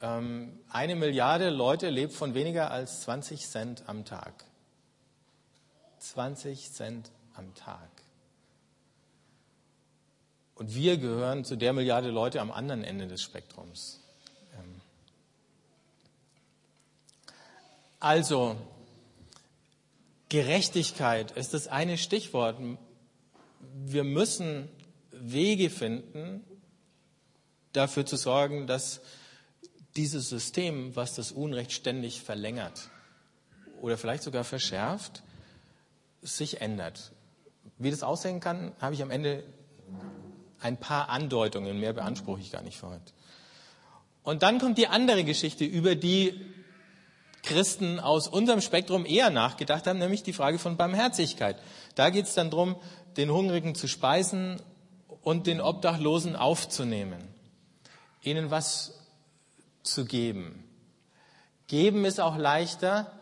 Ähm, 0.00 0.58
eine 0.70 0.96
Milliarde 0.96 1.50
Leute 1.50 1.90
lebt 1.90 2.12
von 2.12 2.34
weniger 2.34 2.70
als 2.70 3.02
20 3.02 3.46
Cent 3.46 3.82
am 3.86 4.04
Tag. 4.04 4.44
20 5.98 6.72
Cent 6.72 7.10
am 7.34 7.54
Tag. 7.54 7.90
Und 10.54 10.74
wir 10.74 10.96
gehören 10.96 11.44
zu 11.44 11.56
der 11.56 11.72
Milliarde 11.72 12.10
Leute 12.10 12.40
am 12.40 12.50
anderen 12.50 12.84
Ende 12.84 13.06
des 13.06 13.22
Spektrums. 13.22 13.99
Also, 18.00 18.56
Gerechtigkeit 20.30 21.32
ist 21.32 21.52
das 21.52 21.68
eine 21.68 21.98
Stichwort. 21.98 22.56
Wir 23.84 24.04
müssen 24.04 24.70
Wege 25.10 25.68
finden, 25.68 26.42
dafür 27.74 28.06
zu 28.06 28.16
sorgen, 28.16 28.66
dass 28.66 29.02
dieses 29.96 30.30
System, 30.30 30.96
was 30.96 31.14
das 31.14 31.30
Unrecht 31.30 31.72
ständig 31.72 32.22
verlängert 32.22 32.88
oder 33.82 33.98
vielleicht 33.98 34.22
sogar 34.22 34.44
verschärft, 34.44 35.22
sich 36.22 36.62
ändert. 36.62 37.12
Wie 37.76 37.90
das 37.90 38.02
aussehen 38.02 38.40
kann, 38.40 38.72
habe 38.80 38.94
ich 38.94 39.02
am 39.02 39.10
Ende 39.10 39.44
ein 40.60 40.78
paar 40.78 41.10
Andeutungen, 41.10 41.78
mehr 41.78 41.92
beanspruche 41.92 42.40
ich 42.40 42.50
gar 42.50 42.62
nicht 42.62 42.78
für 42.78 42.88
heute. 42.88 43.12
Und 44.22 44.42
dann 44.42 44.58
kommt 44.58 44.78
die 44.78 44.86
andere 44.86 45.24
Geschichte, 45.24 45.64
über 45.64 45.96
die 45.96 46.40
Christen 47.42 48.00
aus 48.00 48.28
unserem 48.28 48.60
Spektrum 48.60 49.06
eher 49.06 49.30
nachgedacht 49.30 49.86
haben, 49.86 49.98
nämlich 49.98 50.22
die 50.22 50.32
Frage 50.32 50.58
von 50.58 50.76
Barmherzigkeit. 50.76 51.56
Da 51.94 52.10
geht 52.10 52.26
es 52.26 52.34
dann 52.34 52.50
darum, 52.50 52.76
den 53.16 53.30
Hungrigen 53.30 53.74
zu 53.74 53.88
speisen 53.88 54.60
und 55.22 55.46
den 55.46 55.60
Obdachlosen 55.60 56.36
aufzunehmen, 56.36 57.22
ihnen 58.22 58.50
was 58.50 59.00
zu 59.82 60.04
geben. 60.04 60.64
Geben 61.66 62.04
ist 62.04 62.20
auch 62.20 62.36
leichter 62.36 63.12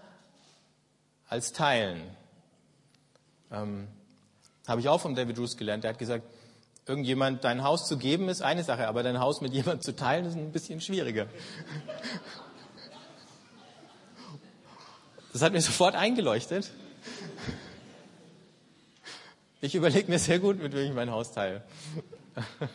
als 1.28 1.52
teilen. 1.52 2.02
Ähm, 3.50 3.88
Habe 4.66 4.80
ich 4.80 4.88
auch 4.88 5.00
von 5.00 5.14
David 5.14 5.38
Roos 5.38 5.56
gelernt. 5.56 5.84
Der 5.84 5.90
hat 5.90 5.98
gesagt, 5.98 6.24
irgendjemand 6.86 7.44
dein 7.44 7.62
Haus 7.62 7.86
zu 7.86 7.98
geben 7.98 8.28
ist 8.28 8.42
eine 8.42 8.64
Sache, 8.64 8.88
aber 8.88 9.02
dein 9.02 9.20
Haus 9.20 9.40
mit 9.40 9.52
jemandem 9.52 9.82
zu 9.82 9.94
teilen 9.94 10.24
ist 10.24 10.34
ein 10.34 10.52
bisschen 10.52 10.80
schwieriger. 10.80 11.26
Das 15.38 15.44
hat 15.44 15.52
mir 15.52 15.60
sofort 15.72 15.94
eingeleuchtet. 15.94 16.72
Ich 19.60 19.76
überlege 19.76 20.10
mir 20.10 20.18
sehr 20.18 20.40
gut, 20.40 20.60
mit 20.60 20.72
wem 20.72 20.88
ich 20.88 20.92
mein 20.92 21.12
Haus 21.12 21.30
teile. 21.30 21.62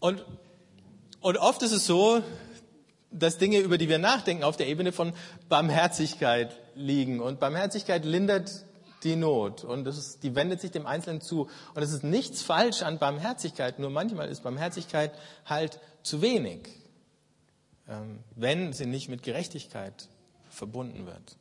Und, 0.00 0.24
und 1.20 1.38
oft 1.38 1.60
ist 1.64 1.72
es 1.72 1.84
so, 1.84 2.22
dass 3.10 3.36
Dinge, 3.38 3.58
über 3.58 3.78
die 3.78 3.88
wir 3.88 3.98
nachdenken, 3.98 4.44
auf 4.44 4.56
der 4.56 4.68
Ebene 4.68 4.92
von 4.92 5.12
Barmherzigkeit 5.48 6.56
liegen. 6.76 7.18
Und 7.18 7.40
Barmherzigkeit 7.40 8.04
lindert 8.04 8.64
die 9.04 9.16
Not 9.16 9.64
und 9.64 9.84
das 9.84 9.96
ist, 9.96 10.22
die 10.22 10.34
wendet 10.34 10.60
sich 10.60 10.70
dem 10.70 10.86
Einzelnen 10.86 11.20
zu. 11.20 11.48
Und 11.74 11.82
es 11.82 11.92
ist 11.92 12.04
nichts 12.04 12.42
falsch 12.42 12.82
an 12.82 12.98
Barmherzigkeit, 12.98 13.78
nur 13.78 13.90
manchmal 13.90 14.28
ist 14.28 14.42
Barmherzigkeit 14.42 15.12
halt 15.44 15.80
zu 16.02 16.22
wenig, 16.22 16.68
ähm, 17.88 18.20
wenn 18.34 18.72
sie 18.72 18.86
nicht 18.86 19.08
mit 19.08 19.22
Gerechtigkeit 19.22 20.08
verbunden 20.50 21.06
wird. 21.06 21.36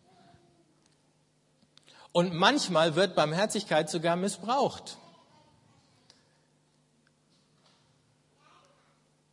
Und 2.11 2.33
manchmal 2.33 2.95
wird 2.95 3.15
Barmherzigkeit 3.15 3.89
sogar 3.89 4.15
missbraucht. 4.15 4.97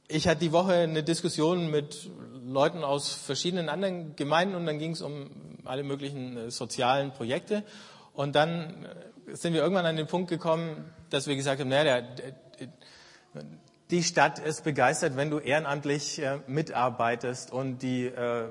Ich 0.06 0.28
hatte 0.28 0.40
die 0.40 0.52
Woche 0.52 0.74
eine 0.74 1.02
Diskussion 1.02 1.70
mit 1.70 2.10
Leuten 2.44 2.84
aus 2.84 3.12
verschiedenen 3.12 3.70
anderen 3.70 4.16
Gemeinden 4.16 4.54
und 4.54 4.66
dann 4.66 4.78
ging 4.78 4.90
es 4.90 5.00
um 5.00 5.30
alle 5.64 5.82
möglichen 5.82 6.36
äh, 6.36 6.50
sozialen 6.50 7.12
Projekte. 7.12 7.64
Und 8.14 8.36
dann 8.36 8.86
äh, 9.26 9.34
sind 9.34 9.52
wir 9.52 9.60
irgendwann 9.60 9.86
an 9.86 9.96
den 9.96 10.06
Punkt 10.06 10.30
gekommen, 10.30 10.92
dass 11.10 11.26
wir 11.26 11.36
gesagt 11.36 11.60
haben, 11.60 11.68
naja, 11.68 12.02
die 13.90 14.02
Stadt 14.02 14.38
ist 14.38 14.64
begeistert, 14.64 15.16
wenn 15.16 15.30
du 15.30 15.38
ehrenamtlich 15.38 16.20
äh, 16.20 16.38
mitarbeitest 16.46 17.52
und 17.52 17.82
die 17.82 18.06
äh, 18.06 18.48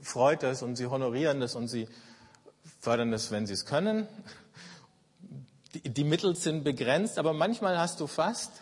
freut 0.00 0.44
es 0.44 0.62
und 0.62 0.76
sie 0.76 0.86
honorieren 0.86 1.40
das 1.40 1.54
und 1.54 1.68
sie 1.68 1.88
fördern 2.80 3.10
das, 3.10 3.30
wenn 3.30 3.46
sie 3.46 3.52
es 3.54 3.66
können. 3.66 4.06
Die, 5.74 5.90
die 5.90 6.04
Mittel 6.04 6.36
sind 6.36 6.64
begrenzt, 6.64 7.18
aber 7.18 7.32
manchmal 7.32 7.76
hast 7.76 8.00
du 8.00 8.06
fast 8.06 8.52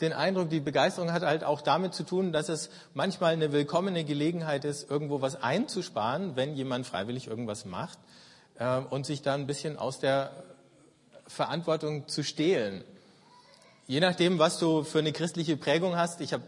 den 0.00 0.12
Eindruck, 0.12 0.48
die 0.48 0.60
Begeisterung 0.60 1.12
hat 1.12 1.22
halt 1.22 1.44
auch 1.44 1.60
damit 1.60 1.92
zu 1.92 2.04
tun, 2.04 2.32
dass 2.32 2.48
es 2.48 2.70
manchmal 2.94 3.32
eine 3.32 3.52
willkommene 3.52 4.04
Gelegenheit 4.04 4.64
ist, 4.64 4.90
irgendwo 4.90 5.20
was 5.20 5.36
einzusparen, 5.42 6.36
wenn 6.36 6.54
jemand 6.54 6.86
freiwillig 6.86 7.26
irgendwas 7.26 7.64
macht 7.64 7.98
äh, 8.58 8.78
und 8.78 9.06
sich 9.06 9.22
da 9.22 9.34
ein 9.34 9.46
bisschen 9.46 9.78
aus 9.78 9.98
der 9.98 10.32
Verantwortung 11.26 12.08
zu 12.08 12.22
stehlen. 12.22 12.84
Je 13.86 14.00
nachdem, 14.00 14.38
was 14.38 14.58
du 14.58 14.84
für 14.84 14.98
eine 14.98 15.12
christliche 15.12 15.56
Prägung 15.56 15.96
hast. 15.96 16.20
Ich 16.20 16.32
habe 16.32 16.42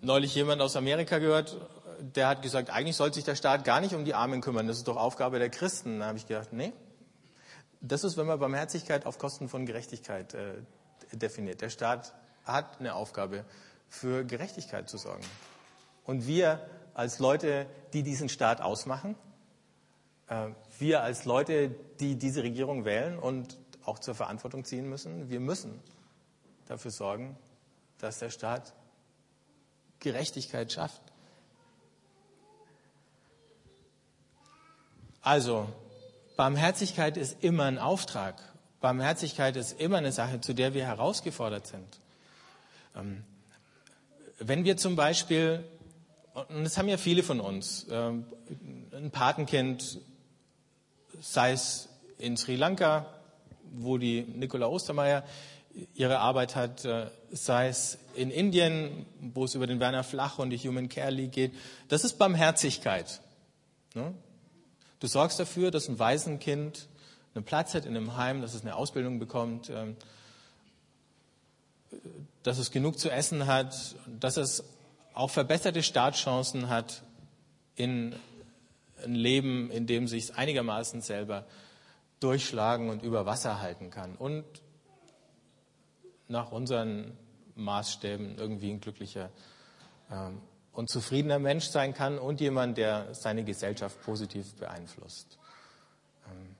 neulich 0.00 0.34
jemand 0.34 0.62
aus 0.62 0.76
Amerika 0.76 1.18
gehört, 1.18 1.56
der 2.00 2.28
hat 2.28 2.42
gesagt, 2.42 2.70
eigentlich 2.70 2.96
sollte 2.96 3.16
sich 3.16 3.24
der 3.24 3.36
Staat 3.36 3.64
gar 3.64 3.80
nicht 3.80 3.94
um 3.94 4.04
die 4.04 4.14
Armen 4.14 4.40
kümmern. 4.40 4.66
Das 4.66 4.78
ist 4.78 4.88
doch 4.88 4.96
Aufgabe 4.96 5.38
der 5.38 5.50
Christen. 5.50 6.00
Da 6.00 6.06
habe 6.06 6.18
ich 6.18 6.26
gedacht, 6.26 6.52
nee, 6.52 6.72
das 7.80 8.04
ist, 8.04 8.16
wenn 8.16 8.26
man 8.26 8.38
Barmherzigkeit 8.38 9.06
auf 9.06 9.18
Kosten 9.18 9.48
von 9.48 9.66
Gerechtigkeit 9.66 10.34
äh, 10.34 10.54
definiert. 11.12 11.60
Der 11.60 11.70
Staat 11.70 12.14
hat 12.44 12.80
eine 12.80 12.94
Aufgabe, 12.94 13.44
für 13.88 14.24
Gerechtigkeit 14.24 14.88
zu 14.88 14.98
sorgen. 14.98 15.24
Und 16.04 16.26
wir 16.26 16.60
als 16.94 17.18
Leute, 17.18 17.66
die 17.92 18.02
diesen 18.02 18.28
Staat 18.28 18.60
ausmachen, 18.60 19.14
äh, 19.14 19.16
wir 20.78 21.02
als 21.02 21.24
Leute, 21.24 21.70
die 22.00 22.16
diese 22.16 22.42
Regierung 22.42 22.84
wählen 22.84 23.18
und 23.18 23.56
auch 23.84 24.00
zur 24.00 24.14
Verantwortung 24.14 24.64
ziehen 24.64 24.88
müssen, 24.88 25.30
wir 25.30 25.40
müssen 25.40 25.80
dafür 26.66 26.90
sorgen, 26.90 27.36
dass 27.98 28.18
der 28.18 28.30
Staat 28.30 28.74
Gerechtigkeit 30.00 30.72
schafft. 30.72 31.00
Also, 35.22 35.68
Barmherzigkeit 36.36 37.16
ist 37.16 37.42
immer 37.42 37.64
ein 37.64 37.78
Auftrag. 37.78 38.40
Barmherzigkeit 38.80 39.56
ist 39.56 39.80
immer 39.80 39.98
eine 39.98 40.12
Sache, 40.12 40.40
zu 40.40 40.52
der 40.52 40.74
wir 40.74 40.84
herausgefordert 40.84 41.66
sind. 41.66 42.00
Ähm, 42.94 43.24
wenn 44.38 44.64
wir 44.64 44.76
zum 44.76 44.96
Beispiel, 44.96 45.64
und 46.34 46.62
das 46.62 46.76
haben 46.76 46.88
ja 46.88 46.98
viele 46.98 47.22
von 47.22 47.40
uns, 47.40 47.86
ähm, 47.90 48.26
ein 48.92 49.10
Patenkind 49.10 50.00
sei 51.20 51.52
es 51.52 51.88
in 52.18 52.36
Sri 52.36 52.56
Lanka, 52.56 53.06
wo 53.72 53.98
die 53.98 54.22
Nicola 54.22 54.66
Ostermeier 54.66 55.24
ihre 55.94 56.18
Arbeit 56.18 56.56
hat, 56.56 56.84
äh, 56.84 57.10
sei 57.30 57.68
es 57.68 57.98
in 58.14 58.30
Indien, 58.30 59.06
wo 59.20 59.44
es 59.44 59.54
über 59.54 59.66
den 59.66 59.80
Werner 59.80 60.04
Flach 60.04 60.38
und 60.38 60.50
die 60.50 60.58
Human 60.58 60.88
Care 60.88 61.10
League 61.10 61.32
geht. 61.32 61.52
Das 61.88 62.04
ist 62.04 62.18
Barmherzigkeit. 62.18 63.20
Ne? 63.94 64.14
Du 65.00 65.06
sorgst 65.06 65.38
dafür, 65.38 65.70
dass 65.70 65.88
ein 65.88 65.98
Waisenkind 65.98 66.88
einen 67.34 67.44
Platz 67.44 67.74
hat 67.74 67.84
in 67.84 67.94
einem 67.94 68.16
Heim, 68.16 68.40
dass 68.40 68.54
es 68.54 68.62
eine 68.62 68.74
Ausbildung 68.74 69.18
bekommt, 69.18 69.68
ähm, 69.68 69.96
dass 72.42 72.58
es 72.58 72.70
genug 72.70 72.98
zu 72.98 73.10
essen 73.10 73.46
hat, 73.46 73.96
dass 74.20 74.36
es 74.38 74.64
auch 75.12 75.30
verbesserte 75.30 75.82
Startchancen 75.82 76.68
hat 76.68 77.02
in 77.74 78.14
ein 79.04 79.14
Leben, 79.14 79.70
in 79.70 79.86
dem 79.86 80.08
sich 80.08 80.34
einigermaßen 80.34 81.00
selber 81.00 81.46
durchschlagen 82.20 82.88
und 82.88 83.02
über 83.02 83.26
Wasser 83.26 83.60
halten 83.60 83.90
kann 83.90 84.16
und 84.16 84.44
nach 86.28 86.50
unseren 86.52 87.16
Maßstäben 87.54 88.38
irgendwie 88.38 88.70
ein 88.70 88.80
glücklicher 88.80 89.30
ähm, 90.10 90.40
und 90.72 90.90
zufriedener 90.90 91.38
Mensch 91.38 91.66
sein 91.66 91.94
kann 91.94 92.18
und 92.18 92.40
jemand, 92.40 92.76
der 92.76 93.14
seine 93.14 93.44
Gesellschaft 93.44 94.00
positiv 94.02 94.54
beeinflusst. 94.54 95.38
Ähm, 96.26 96.56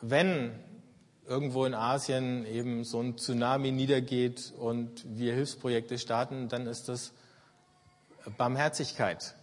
wenn 0.00 0.58
irgendwo 1.26 1.64
in 1.64 1.74
Asien 1.74 2.46
eben 2.46 2.84
so 2.84 3.00
ein 3.00 3.18
Tsunami 3.18 3.70
niedergeht 3.70 4.52
und 4.58 5.04
wir 5.16 5.34
Hilfsprojekte 5.34 5.98
starten, 5.98 6.48
dann 6.48 6.66
ist 6.66 6.88
das 6.88 7.12
Barmherzigkeit. 8.36 9.34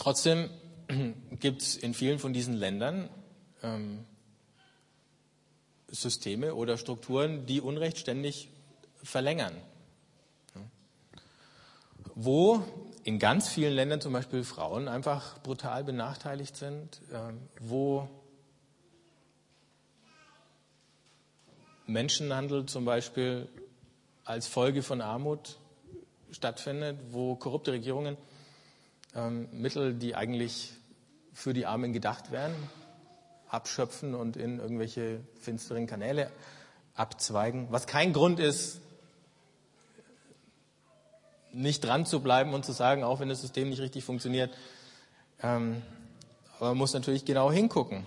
Trotzdem 0.00 0.48
gibt 1.40 1.60
es 1.60 1.76
in 1.76 1.92
vielen 1.92 2.18
von 2.18 2.32
diesen 2.32 2.54
Ländern 2.54 3.10
ähm, 3.62 4.06
Systeme 5.88 6.54
oder 6.54 6.78
Strukturen, 6.78 7.44
die 7.44 7.60
Unrecht 7.60 7.98
ständig 7.98 8.48
verlängern. 9.02 9.52
Wo 12.14 12.64
in 13.04 13.18
ganz 13.18 13.48
vielen 13.48 13.74
Ländern 13.74 14.00
zum 14.00 14.14
Beispiel 14.14 14.42
Frauen 14.42 14.88
einfach 14.88 15.38
brutal 15.42 15.84
benachteiligt 15.84 16.56
sind, 16.56 17.02
ähm, 17.12 17.38
wo 17.60 18.08
Menschenhandel 21.86 22.64
zum 22.64 22.86
Beispiel 22.86 23.50
als 24.24 24.46
Folge 24.46 24.82
von 24.82 25.02
Armut 25.02 25.58
stattfindet, 26.30 26.98
wo 27.10 27.36
korrupte 27.36 27.72
Regierungen 27.72 28.16
ähm, 29.14 29.48
Mittel, 29.52 29.94
die 29.94 30.14
eigentlich 30.14 30.72
für 31.32 31.52
die 31.52 31.66
Armen 31.66 31.92
gedacht 31.92 32.30
wären, 32.30 32.54
abschöpfen 33.48 34.14
und 34.14 34.36
in 34.36 34.58
irgendwelche 34.58 35.20
finsteren 35.40 35.86
Kanäle 35.86 36.30
abzweigen, 36.94 37.68
was 37.70 37.86
kein 37.86 38.12
Grund 38.12 38.38
ist, 38.40 38.80
nicht 41.52 41.84
dran 41.84 42.06
zu 42.06 42.20
bleiben 42.20 42.54
und 42.54 42.64
zu 42.64 42.72
sagen, 42.72 43.02
auch 43.02 43.20
wenn 43.20 43.28
das 43.28 43.40
System 43.40 43.70
nicht 43.70 43.80
richtig 43.80 44.04
funktioniert. 44.04 44.54
Ähm, 45.42 45.82
aber 46.58 46.68
man 46.68 46.78
muss 46.78 46.92
natürlich 46.92 47.24
genau 47.24 47.50
hingucken. 47.50 48.06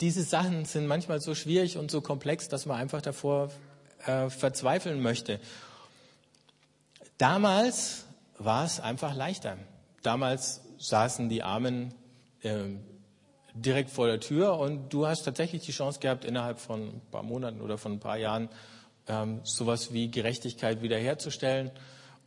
Diese 0.00 0.22
Sachen 0.22 0.64
sind 0.66 0.86
manchmal 0.86 1.20
so 1.20 1.34
schwierig 1.34 1.78
und 1.78 1.90
so 1.90 2.00
komplex, 2.00 2.48
dass 2.48 2.66
man 2.66 2.78
einfach 2.78 3.00
davor 3.00 3.50
äh, 4.06 4.30
verzweifeln 4.30 5.02
möchte. 5.02 5.40
Damals 7.18 8.06
war 8.38 8.64
es 8.64 8.80
einfach 8.80 9.14
leichter. 9.14 9.56
Damals 10.02 10.62
saßen 10.78 11.28
die 11.28 11.42
Armen 11.42 11.94
äh, 12.42 12.64
direkt 13.54 13.90
vor 13.90 14.06
der 14.06 14.20
Tür 14.20 14.58
und 14.58 14.90
du 14.92 15.06
hast 15.06 15.22
tatsächlich 15.22 15.62
die 15.62 15.72
Chance 15.72 16.00
gehabt, 16.00 16.24
innerhalb 16.24 16.58
von 16.58 16.82
ein 16.82 17.00
paar 17.10 17.22
Monaten 17.22 17.60
oder 17.60 17.78
von 17.78 17.92
ein 17.92 18.00
paar 18.00 18.18
Jahren 18.18 18.48
ähm, 19.08 19.40
sowas 19.44 19.92
wie 19.92 20.10
Gerechtigkeit 20.10 20.82
wiederherzustellen 20.82 21.70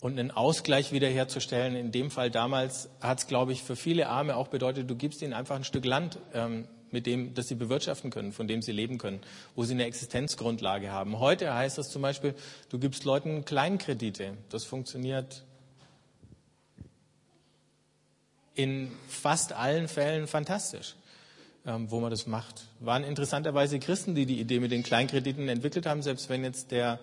und 0.02 0.18
einen 0.18 0.32
Ausgleich 0.32 0.92
wiederherzustellen. 0.92 1.76
In 1.76 1.92
dem 1.92 2.10
Fall 2.10 2.32
damals 2.32 2.90
hat 3.02 3.20
es, 3.20 3.28
glaube 3.28 3.52
ich, 3.52 3.64
für 3.64 3.76
viele 3.76 4.08
Arme 4.10 4.36
auch 4.36 4.48
bedeutet, 4.48 4.90
du 4.90 4.96
gibst 4.96 5.22
ihnen 5.22 5.34
einfach 5.34 5.56
ein 5.56 5.64
Stück 5.64 5.86
Land, 5.86 6.18
ähm, 6.34 6.68
mit 6.92 7.06
dem, 7.06 7.34
das 7.34 7.48
sie 7.48 7.56
bewirtschaften 7.56 8.10
können, 8.10 8.32
von 8.32 8.48
dem 8.48 8.62
sie 8.62 8.72
leben 8.72 8.98
können, 8.98 9.20
wo 9.56 9.64
sie 9.64 9.74
eine 9.74 9.86
Existenzgrundlage 9.86 10.92
haben. 10.92 11.20
Heute 11.20 11.54
heißt 11.54 11.78
das 11.78 11.90
zum 11.90 12.02
Beispiel, 12.02 12.34
du 12.70 12.80
gibst 12.80 13.06
Leuten 13.06 13.46
Kleinkredite. 13.46 14.34
Das 14.50 14.64
funktioniert 14.66 15.44
in 18.56 18.92
fast 19.08 19.54
allen 19.54 19.88
Fällen 19.88 20.28
fantastisch, 20.28 20.96
ähm, 21.66 21.90
wo 21.92 22.00
man 22.00 22.12
das 22.12 22.28
macht. 22.28 22.68
Waren 22.82 23.04
interessanterweise 23.04 23.80
Christen, 23.80 24.16
die 24.16 24.26
die 24.26 24.40
Idee 24.40 24.60
mit 24.60 24.72
den 24.72 24.84
Kleinkrediten 24.84 25.48
entwickelt 25.48 25.86
haben, 25.86 26.02
selbst 26.02 26.30
wenn 26.30 26.44
jetzt 26.44 26.72
der, 26.72 27.00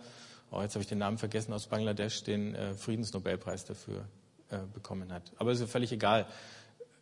oh, 0.50 0.60
jetzt 0.60 0.74
habe 0.74 0.82
ich 0.82 0.88
den 0.88 0.98
Namen 0.98 1.16
vergessen, 1.16 1.52
aus 1.54 1.66
Bangladesch 1.66 2.24
den 2.24 2.54
äh, 2.54 2.74
Friedensnobelpreis 2.74 3.64
dafür 3.64 4.06
äh, 4.50 4.58
bekommen 4.74 5.12
hat. 5.12 5.32
Aber 5.38 5.50
es 5.50 5.60
ist 5.60 5.70
völlig 5.70 5.92
egal, 5.92 6.26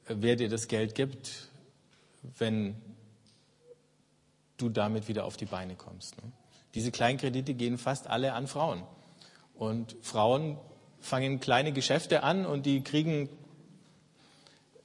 wer 0.07 0.37
dir 0.37 0.49
das 0.49 0.69
Geld 0.69 0.95
gibt, 0.95 1.49
wenn 2.39 2.77
du 4.57 4.69
damit 4.69 5.09
wieder 5.09 5.25
auf 5.25 5.37
die 5.37 5.47
Beine 5.47 5.75
kommst. 5.75 6.17
Ne? 6.23 6.31
Diese 6.75 6.91
Kleinkredite 6.91 7.55
gehen 7.55 7.79
fast 7.79 8.09
alle 8.09 8.33
an 8.33 8.47
Frauen. 8.47 8.83
Und 9.55 9.97
Frauen 10.03 10.59
fangen 11.01 11.41
kleine 11.41 11.73
Geschäfte 11.73 12.23
an 12.23 12.47
und 12.47 12.67
die 12.67 12.83
kriegen 12.83 13.29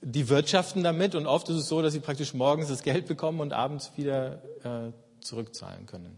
die 0.02 0.30
wirtschaften 0.30 0.84
damit 0.84 1.16
und 1.16 1.28
oft 1.28 1.50
ist 1.50 1.58
es 1.58 1.68
so, 1.68 1.82
dass 1.82 1.94
sie 1.94 2.00
praktisch 2.00 2.34
morgens 2.34 2.70
das 2.70 2.84
Geld 2.84 3.06
bekommen 3.08 3.42
und 3.42 3.52
abends 3.54 3.92
wieder 3.98 4.42
äh, 4.64 4.92
zurückzahlen 5.20 5.86
können. 5.86 6.18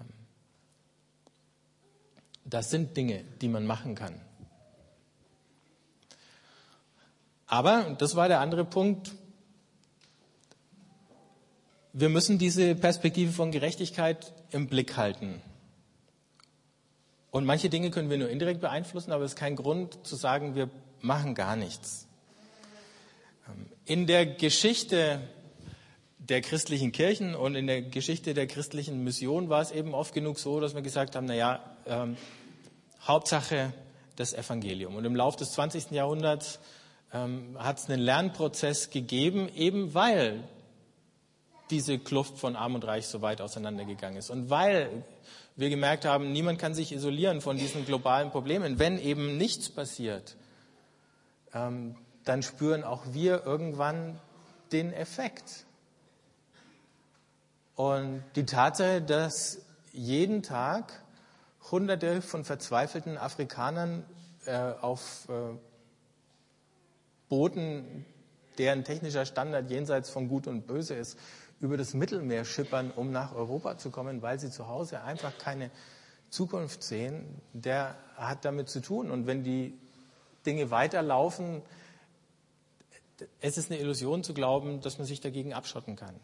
Ähm, 0.00 0.08
das 2.44 2.70
sind 2.70 2.96
Dinge, 2.96 3.24
die 3.40 3.48
man 3.48 3.66
machen 3.66 3.94
kann. 3.94 4.20
Aber, 7.46 7.94
das 7.98 8.16
war 8.16 8.28
der 8.28 8.40
andere 8.40 8.64
Punkt, 8.64 9.12
wir 11.98 12.10
müssen 12.10 12.36
diese 12.36 12.74
Perspektive 12.74 13.32
von 13.32 13.52
Gerechtigkeit 13.52 14.34
im 14.50 14.66
Blick 14.66 14.98
halten. 14.98 15.40
Und 17.30 17.46
manche 17.46 17.70
Dinge 17.70 17.90
können 17.90 18.10
wir 18.10 18.18
nur 18.18 18.28
indirekt 18.28 18.60
beeinflussen, 18.60 19.12
aber 19.12 19.24
es 19.24 19.32
ist 19.32 19.38
kein 19.38 19.56
Grund 19.56 20.06
zu 20.06 20.14
sagen, 20.14 20.54
wir 20.54 20.68
machen 21.00 21.34
gar 21.34 21.56
nichts. 21.56 22.06
In 23.86 24.06
der 24.06 24.26
Geschichte 24.26 25.22
der 26.18 26.42
christlichen 26.42 26.92
Kirchen 26.92 27.34
und 27.34 27.54
in 27.54 27.66
der 27.66 27.80
Geschichte 27.80 28.34
der 28.34 28.46
christlichen 28.46 29.02
Mission 29.02 29.48
war 29.48 29.62
es 29.62 29.70
eben 29.70 29.94
oft 29.94 30.12
genug 30.12 30.38
so, 30.38 30.60
dass 30.60 30.74
wir 30.74 30.82
gesagt 30.82 31.16
haben, 31.16 31.24
naja, 31.24 31.60
ähm, 31.86 32.18
Hauptsache 33.06 33.72
das 34.16 34.34
Evangelium. 34.34 34.96
Und 34.96 35.06
im 35.06 35.16
Laufe 35.16 35.38
des 35.38 35.52
20. 35.52 35.92
Jahrhunderts 35.92 36.58
ähm, 37.14 37.56
hat 37.58 37.78
es 37.78 37.88
einen 37.88 38.02
Lernprozess 38.02 38.90
gegeben, 38.90 39.48
eben 39.54 39.94
weil 39.94 40.44
diese 41.70 41.98
Kluft 41.98 42.38
von 42.38 42.56
Arm 42.56 42.74
und 42.74 42.84
Reich 42.84 43.06
so 43.06 43.22
weit 43.22 43.40
auseinandergegangen 43.40 44.18
ist. 44.18 44.30
Und 44.30 44.50
weil 44.50 45.04
wir 45.56 45.70
gemerkt 45.70 46.04
haben, 46.04 46.32
niemand 46.32 46.58
kann 46.58 46.74
sich 46.74 46.92
isolieren 46.92 47.40
von 47.40 47.56
diesen 47.56 47.84
globalen 47.86 48.30
Problemen. 48.30 48.78
Wenn 48.78 48.98
eben 48.98 49.36
nichts 49.36 49.70
passiert, 49.70 50.36
ähm, 51.54 51.96
dann 52.24 52.42
spüren 52.42 52.84
auch 52.84 53.04
wir 53.12 53.44
irgendwann 53.46 54.20
den 54.72 54.92
Effekt. 54.92 55.64
Und 57.74 58.22
die 58.36 58.44
Tatsache, 58.44 59.02
dass 59.02 59.62
jeden 59.92 60.42
Tag 60.42 61.02
Hunderte 61.70 62.22
von 62.22 62.44
verzweifelten 62.44 63.16
Afrikanern 63.16 64.04
äh, 64.44 64.56
auf 64.56 65.28
äh, 65.28 65.56
Booten, 67.28 68.04
deren 68.58 68.84
technischer 68.84 69.26
Standard 69.26 69.70
jenseits 69.70 70.08
von 70.08 70.28
Gut 70.28 70.46
und 70.46 70.66
Böse 70.66 70.94
ist, 70.94 71.18
über 71.60 71.76
das 71.76 71.94
Mittelmeer 71.94 72.44
schippern, 72.44 72.90
um 72.90 73.10
nach 73.10 73.34
Europa 73.34 73.78
zu 73.78 73.90
kommen, 73.90 74.22
weil 74.22 74.38
sie 74.38 74.50
zu 74.50 74.68
Hause 74.68 75.02
einfach 75.02 75.36
keine 75.38 75.70
Zukunft 76.28 76.82
sehen, 76.82 77.40
der 77.52 77.96
hat 78.16 78.44
damit 78.44 78.68
zu 78.68 78.80
tun. 78.80 79.10
Und 79.10 79.26
wenn 79.26 79.42
die 79.42 79.78
Dinge 80.44 80.70
weiterlaufen, 80.70 81.62
es 83.40 83.56
ist 83.56 83.70
eine 83.70 83.80
Illusion 83.80 84.22
zu 84.22 84.34
glauben, 84.34 84.80
dass 84.80 84.98
man 84.98 85.06
sich 85.06 85.20
dagegen 85.20 85.54
abschotten 85.54 85.96
kann. 85.96 86.14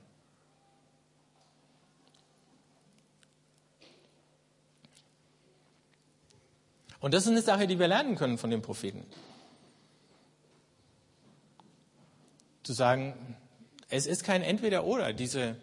Und 7.01 7.15
das 7.15 7.25
ist 7.25 7.31
eine 7.31 7.43
Sache, 7.43 7.67
die 7.67 7.81
wir 7.81 7.89
lernen 7.89 8.15
können 8.15 8.39
von 8.39 8.51
den 8.51 8.63
Propheten. 8.63 9.05
Zu 12.63 12.75
sagen, 12.75 13.37
es 13.93 14.07
ist 14.07 14.25
kein 14.25 14.43
Entweder-Oder, 14.43 15.13
diese 15.13 15.57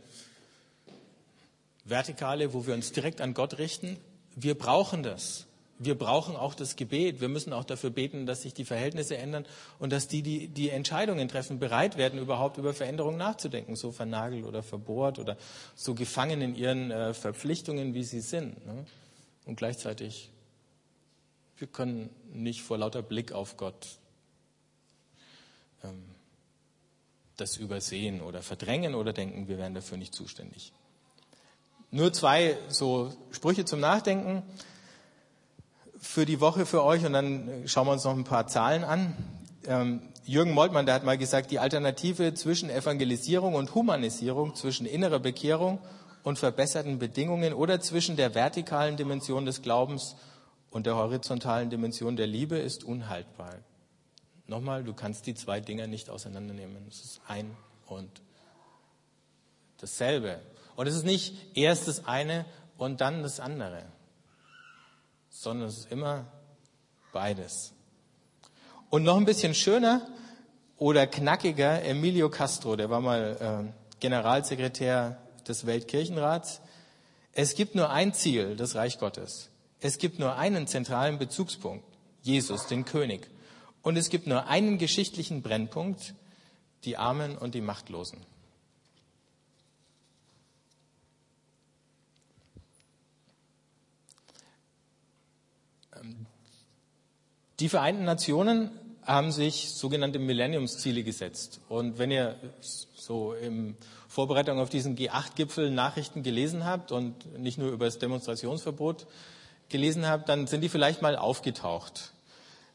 Vertikale, 1.84 2.54
wo 2.54 2.65
wir 2.65 2.74
uns 2.74 2.92
direkt 2.92 3.20
an 3.20 3.34
Gott 3.34 3.58
richten. 3.58 3.98
Wir 4.36 4.58
brauchen 4.58 5.04
das 5.04 5.48
wir 5.80 5.98
brauchen 5.98 6.36
auch 6.36 6.54
das 6.54 6.76
Gebet. 6.76 7.22
Wir 7.22 7.30
müssen 7.30 7.54
auch 7.54 7.63
dafür 7.63 7.89
beten, 7.89 8.26
dass 8.26 8.42
sich 8.42 8.54
die 8.54 8.65
Verhältnisse 8.65 9.18
ändern 9.18 9.46
und 9.80 9.94
dass 9.94 10.10
die, 10.10 10.22
die 10.22 10.50
die 10.50 10.70
Entscheidungen 10.70 11.30
treffen, 11.30 11.58
bereit 11.58 11.98
werden, 11.98 12.20
überhaupt 12.20 12.58
über 12.58 12.74
Veränderungen 12.74 13.18
nachzudenken, 13.18 13.78
so 13.78 13.92
vernagelt 13.94 14.46
oder 14.46 14.62
verbohrt 14.62 15.20
oder 15.20 15.38
so 15.76 15.96
gefangen 15.96 16.42
in 16.42 16.56
ihren 16.56 16.92
äh, 16.92 17.13
Verpflichtungen, 17.13 17.94
wie 17.94 18.04
sie 18.04 18.20
sind. 18.20 18.63
Ne? 18.65 18.86
Und 19.46 19.56
gleichzeitig, 19.56 20.30
wir 21.58 21.68
können 21.68 22.10
nicht 22.34 22.62
vor 22.62 22.78
lauter 22.78 23.02
Blick 23.02 23.32
auf 23.32 23.56
Gott 23.56 23.88
ähm, 25.84 26.04
das 27.39 27.58
übersehen 27.58 28.21
oder 28.21 28.41
verdrängen 28.41 28.95
oder 28.95 29.13
denken, 29.13 29.47
wir 29.47 29.58
wären 29.58 29.73
dafür 29.73 29.97
nicht 29.97 30.13
zuständig. 30.13 30.73
Nur 31.91 32.13
zwei 32.13 32.58
so 32.67 33.12
Sprüche 33.32 33.65
zum 33.65 33.80
Nachdenken 33.80 34.43
für 35.97 36.25
die 36.25 36.39
Woche 36.39 36.65
für 36.65 36.84
euch 36.84 37.06
und 37.06 37.13
dann 37.13 37.63
schauen 37.65 37.88
wir 37.88 37.93
uns 37.93 38.04
noch 38.04 38.15
ein 38.15 38.23
paar 38.23 38.47
Zahlen 38.47 38.84
an. 38.84 39.15
Ähm, 39.65 40.02
Jürgen 40.25 40.54
Moltmann, 40.54 40.86
der 40.86 40.95
hat 40.95 41.04
mal 41.04 41.17
gesagt, 41.17 41.49
die 41.49 41.60
Alternative 41.60 42.36
zwischen 42.36 42.69
Evangelisierung 42.69 43.56
und 43.56 43.73
Humanisierung, 43.73 44.54
zwischen 44.54 44.86
innerer 44.86 45.19
Bekehrung 45.19 45.80
und 46.23 46.38
verbesserten 46.38 46.99
Bedingungen 46.99 47.54
oder 47.54 47.82
zwischen 47.82 48.15
der 48.15 48.36
vertikalen 48.36 48.95
Dimension 48.95 49.45
des 49.45 49.63
Glaubens 49.63 50.15
und 50.69 50.86
der 50.86 50.95
horizontalen 50.95 51.71
Dimension 51.71 52.15
der 52.15 52.28
Liebe 52.28 52.58
ist 52.58 52.84
unhaltbar. 52.84 53.56
Nochmal, 54.49 54.83
du 54.83 54.93
kannst 54.93 55.25
die 55.27 55.35
zwei 55.35 55.62
Dinger 55.62 55.88
nicht 55.88 56.09
auseinandernehmen. 56.09 56.85
Es 56.89 57.01
ist 57.01 57.21
ein 57.27 57.55
und 57.85 58.09
dasselbe. 59.77 60.41
Und 60.75 60.88
es 60.88 60.95
ist 60.95 61.05
nicht 61.05 61.55
erst 61.55 61.88
das 61.88 62.05
eine 62.05 62.45
und 62.77 62.99
dann 62.99 63.23
das 63.23 63.39
andere 63.39 63.85
sondern 65.29 65.69
es 65.69 65.79
ist 65.79 65.91
immer 65.91 66.25
Beides. 67.12 67.73
Und 68.89 69.03
noch 69.03 69.17
ein 69.17 69.25
bisschen 69.25 69.55
schöner 69.55 70.07
oder 70.77 71.07
knackiger, 71.07 71.83
Emilio 71.83 72.29
Castro, 72.29 72.75
der 72.75 72.89
war 72.89 73.01
mal 73.01 73.71
äh, 73.71 73.99
Generalsekretär 73.99 75.17
des 75.47 75.65
Weltkirchenrats. 75.65 76.62
Es 77.33 77.55
gibt 77.55 77.73
nur 77.73 77.89
ein 77.89 78.13
Ziel, 78.13 78.55
das 78.55 78.75
Reich 78.75 78.99
Gottes. 78.99 79.49
Es 79.79 79.97
gibt 79.97 80.19
nur 80.19 80.35
einen 80.35 80.67
zentralen 80.67 81.17
Bezugspunkt, 81.17 81.85
Jesus, 82.21 82.67
den 82.67 82.85
König. 82.85 83.29
Und 83.89 83.97
es 83.97 84.12
gibt 84.12 84.28
nur 84.28 84.45
einen 84.45 84.78
geschichtlichen 84.78 85.41
Brennpunkt, 85.41 86.13
die 86.84 86.97
Armen 86.97 87.36
und 87.36 87.56
die 87.56 87.62
Machtlosen. 87.62 88.19
Die 97.60 97.67
Vereinten 97.67 98.04
Nationen 98.04 98.69
haben 99.02 99.32
sich 99.32 99.71
sogenannte 99.71 100.19
Millenniumsziele 100.19 101.02
gesetzt. 101.02 101.60
Und 101.67 101.97
wenn 101.97 102.12
ihr 102.12 102.36
so 102.62 103.34
in 103.34 103.75
Vorbereitung 104.08 104.60
auf 104.60 104.69
diesen 104.69 104.95
G8-Gipfel 104.95 105.71
Nachrichten 105.71 106.21
gelesen 106.21 106.63
habt 106.63 106.91
und 106.91 107.39
nicht 107.39 107.58
nur 107.58 107.71
über 107.71 107.86
das 107.86 107.97
Demonstrationsverbot 107.97 109.08
gelesen 109.69 110.06
habt, 110.06 110.30
dann 110.30 110.45
sind 110.45 110.62
die 110.62 110.69
vielleicht 110.69 111.02
mal 111.02 111.15
aufgetaucht. 111.15 112.13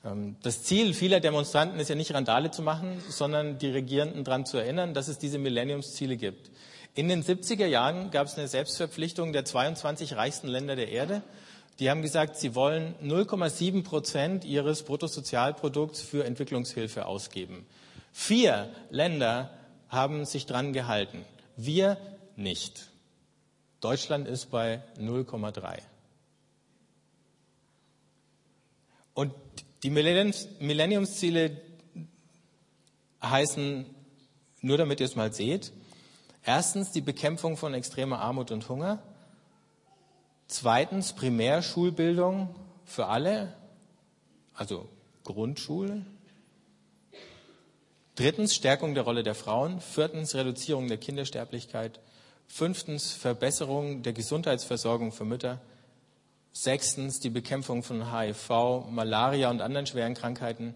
Ähm, 0.04 0.36
das 0.42 0.62
Ziel 0.62 0.94
vieler 0.94 1.20
Demonstranten 1.20 1.80
ist 1.80 1.88
ja 1.88 1.94
nicht 1.94 2.14
Randale 2.14 2.50
zu 2.50 2.62
machen, 2.62 3.02
sondern 3.08 3.58
die 3.58 3.70
Regierenden 3.70 4.24
daran 4.24 4.46
zu 4.46 4.58
erinnern, 4.58 4.94
dass 4.94 5.08
es 5.08 5.18
diese 5.18 5.38
Millenniumsziele 5.38 6.16
gibt. 6.16 6.50
In 6.94 7.08
den 7.08 7.24
70er 7.24 7.66
Jahren 7.66 8.10
gab 8.10 8.26
es 8.26 8.38
eine 8.38 8.48
Selbstverpflichtung 8.48 9.32
der 9.32 9.44
22 9.44 10.16
reichsten 10.16 10.48
Länder 10.48 10.76
der 10.76 10.90
Erde 10.90 11.22
die 11.78 11.90
haben 11.90 12.02
gesagt, 12.02 12.36
sie 12.36 12.54
wollen 12.54 12.94
0,7 13.02 13.82
Prozent 13.82 14.44
ihres 14.44 14.84
Bruttosozialprodukts 14.84 16.00
für 16.02 16.24
Entwicklungshilfe 16.24 17.06
ausgeben. 17.06 17.66
Vier 18.12 18.72
Länder 18.90 19.50
haben 19.88 20.24
sich 20.24 20.46
dran 20.46 20.72
gehalten. 20.72 21.24
Wir 21.56 21.98
nicht. 22.36 22.90
Deutschland 23.80 24.28
ist 24.28 24.50
bei 24.50 24.82
0,3. 24.98 25.80
Und 29.14 29.32
die 29.84 29.90
Millenniumsziele 29.90 31.60
heißen, 33.22 33.86
nur 34.62 34.78
damit 34.78 34.98
ihr 34.98 35.06
es 35.06 35.14
mal 35.14 35.32
seht, 35.32 35.72
erstens 36.42 36.90
die 36.90 37.00
Bekämpfung 37.00 37.56
von 37.56 37.74
extremer 37.74 38.18
Armut 38.18 38.50
und 38.50 38.68
Hunger, 38.68 39.02
Zweitens 40.46 41.14
Primärschulbildung 41.14 42.54
für 42.84 43.06
alle, 43.06 43.54
also 44.54 44.88
Grundschule. 45.24 46.04
Drittens 48.14 48.54
Stärkung 48.54 48.94
der 48.94 49.04
Rolle 49.04 49.22
der 49.22 49.34
Frauen. 49.34 49.80
Viertens 49.80 50.34
Reduzierung 50.34 50.86
der 50.86 50.98
Kindersterblichkeit. 50.98 51.98
Fünftens 52.46 53.12
Verbesserung 53.12 54.02
der 54.02 54.12
Gesundheitsversorgung 54.12 55.12
für 55.12 55.24
Mütter. 55.24 55.60
Sechstens 56.56 57.18
die 57.18 57.30
Bekämpfung 57.30 57.82
von 57.82 58.16
HIV, 58.16 58.86
Malaria 58.88 59.50
und 59.50 59.60
anderen 59.60 59.86
schweren 59.86 60.14
Krankheiten. 60.14 60.74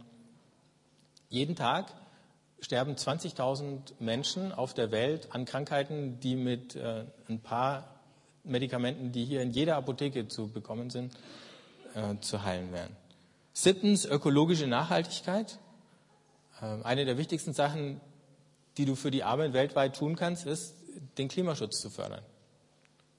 Jeden 1.29 1.55
Tag 1.55 1.87
sterben 2.61 2.97
20.000 2.97 3.93
Menschen 4.01 4.51
auf 4.51 4.75
der 4.75 4.91
Welt 4.91 5.29
an 5.31 5.45
Krankheiten, 5.45 6.19
die 6.19 6.35
mit 6.35 6.75
äh, 6.75 7.05
ein 7.29 7.38
paar 7.41 7.95
Medikamenten, 8.43 9.12
die 9.12 9.25
hier 9.25 9.41
in 9.41 9.53
jeder 9.53 9.77
Apotheke 9.77 10.27
zu 10.27 10.49
bekommen 10.49 10.91
sind, 10.91 11.14
äh, 11.95 12.19
zu 12.23 12.43
heilen 12.43 12.73
wären. 12.73 12.97
Siebtens, 13.53 14.05
ökologische 14.05 14.67
Nachhaltigkeit. 14.67 15.61
Äh, 16.61 16.83
eine 16.83 17.05
der 17.05 17.19
wichtigsten 17.19 17.53
Sachen, 17.53 18.01
die 18.79 18.85
du 18.85 18.97
für 18.97 19.12
die 19.12 19.23
Armen 19.23 19.53
weltweit 19.53 19.95
tun 19.95 20.17
kannst, 20.17 20.45
ist, 20.45 20.75
den 21.19 21.29
Klimaschutz 21.29 21.81
zu 21.81 21.88
fördern. 21.88 22.25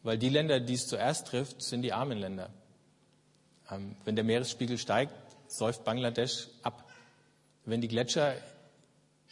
Weil 0.04 0.18
die 0.18 0.30
Länder, 0.30 0.60
die 0.60 0.74
es 0.74 0.88
zuerst 0.88 1.28
trifft, 1.28 1.62
sind 1.62 1.82
die 1.82 1.94
armen 1.94 2.18
Länder. 2.18 2.50
Ähm, 3.70 3.96
wenn 4.06 4.16
der 4.16 4.24
Meeresspiegel 4.24 4.78
steigt, 4.78 5.14
säuft 5.48 5.84
Bangladesch 5.84 6.48
ab. 6.64 6.90
Wenn 7.66 7.82
die 7.82 7.88
Gletscher 7.88 8.36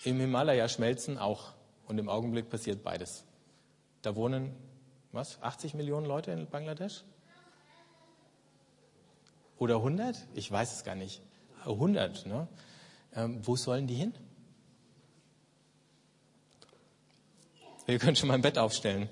im 0.04 0.20
Himalaya 0.20 0.68
schmelzen, 0.68 1.18
auch. 1.18 1.54
Und 1.88 1.98
im 1.98 2.10
Augenblick 2.10 2.50
passiert 2.50 2.84
beides. 2.84 3.24
Da 4.02 4.16
wohnen 4.16 4.56
was, 5.12 5.42
80 5.42 5.74
Millionen 5.74 6.06
Leute 6.06 6.32
in 6.32 6.48
Bangladesch? 6.48 7.04
Oder 9.58 9.78
100? 9.78 10.28
Ich 10.36 10.52
weiß 10.52 10.74
es 10.74 10.84
gar 10.84 10.96
nicht. 10.96 11.22
100, 11.66 12.26
ne? 12.26 12.48
Ähm, 13.16 13.40
wo 13.46 13.56
sollen 13.56 13.88
die 13.88 13.96
hin? 13.96 14.14
Wir 17.86 18.00
können 18.00 18.16
schon 18.16 18.28
mal 18.28 18.36
ein 18.36 18.42
Bett 18.42 18.58
aufstellen. 18.58 19.10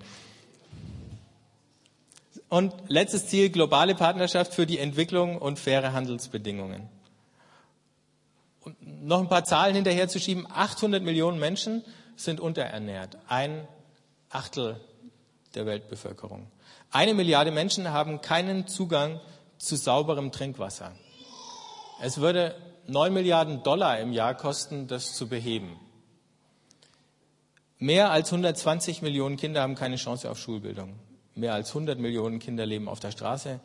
Und 2.55 2.73
letztes 2.87 3.27
Ziel, 3.27 3.49
globale 3.49 3.95
Partnerschaft 3.95 4.53
für 4.53 4.65
die 4.65 4.79
Entwicklung 4.79 5.37
und 5.37 5.59
faire 5.59 5.91
Handelsbedingungen. 5.91 6.87
Und 8.61 9.05
noch 9.05 9.19
ein 9.19 9.27
paar 9.27 9.43
Zahlen 9.43 9.75
hinterherzuschieben. 9.75 10.47
800 10.49 11.03
Millionen 11.03 11.37
Menschen 11.37 11.83
sind 12.15 12.39
unterernährt. 12.39 13.17
Ein 13.27 13.67
Achtel 14.29 14.79
der 15.53 15.65
Weltbevölkerung. 15.65 16.47
Eine 16.91 17.13
Milliarde 17.13 17.51
Menschen 17.51 17.91
haben 17.91 18.21
keinen 18.21 18.67
Zugang 18.67 19.19
zu 19.57 19.75
sauberem 19.75 20.31
Trinkwasser. 20.31 20.93
Es 22.01 22.19
würde 22.19 22.55
9 22.87 23.13
Milliarden 23.13 23.63
Dollar 23.63 23.99
im 23.99 24.13
Jahr 24.13 24.33
kosten, 24.33 24.87
das 24.87 25.13
zu 25.13 25.27
beheben. 25.27 25.77
Mehr 27.79 28.11
als 28.11 28.31
120 28.31 29.01
Millionen 29.01 29.35
Kinder 29.35 29.61
haben 29.61 29.75
keine 29.75 29.97
Chance 29.97 30.31
auf 30.31 30.39
Schulbildung. 30.39 30.97
Mehr 31.35 31.53
als 31.53 31.69
100 31.69 31.99
Millionen 31.99 32.39
Kinder 32.39 32.65
leben 32.65 32.87
auf 32.87 32.99
der 32.99 33.11
Straße 33.11 33.59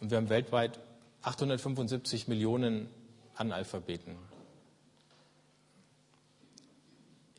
und 0.00 0.10
wir 0.10 0.18
haben 0.18 0.28
weltweit 0.28 0.78
875 1.22 2.28
Millionen 2.28 2.88
Analphabeten. 3.34 4.16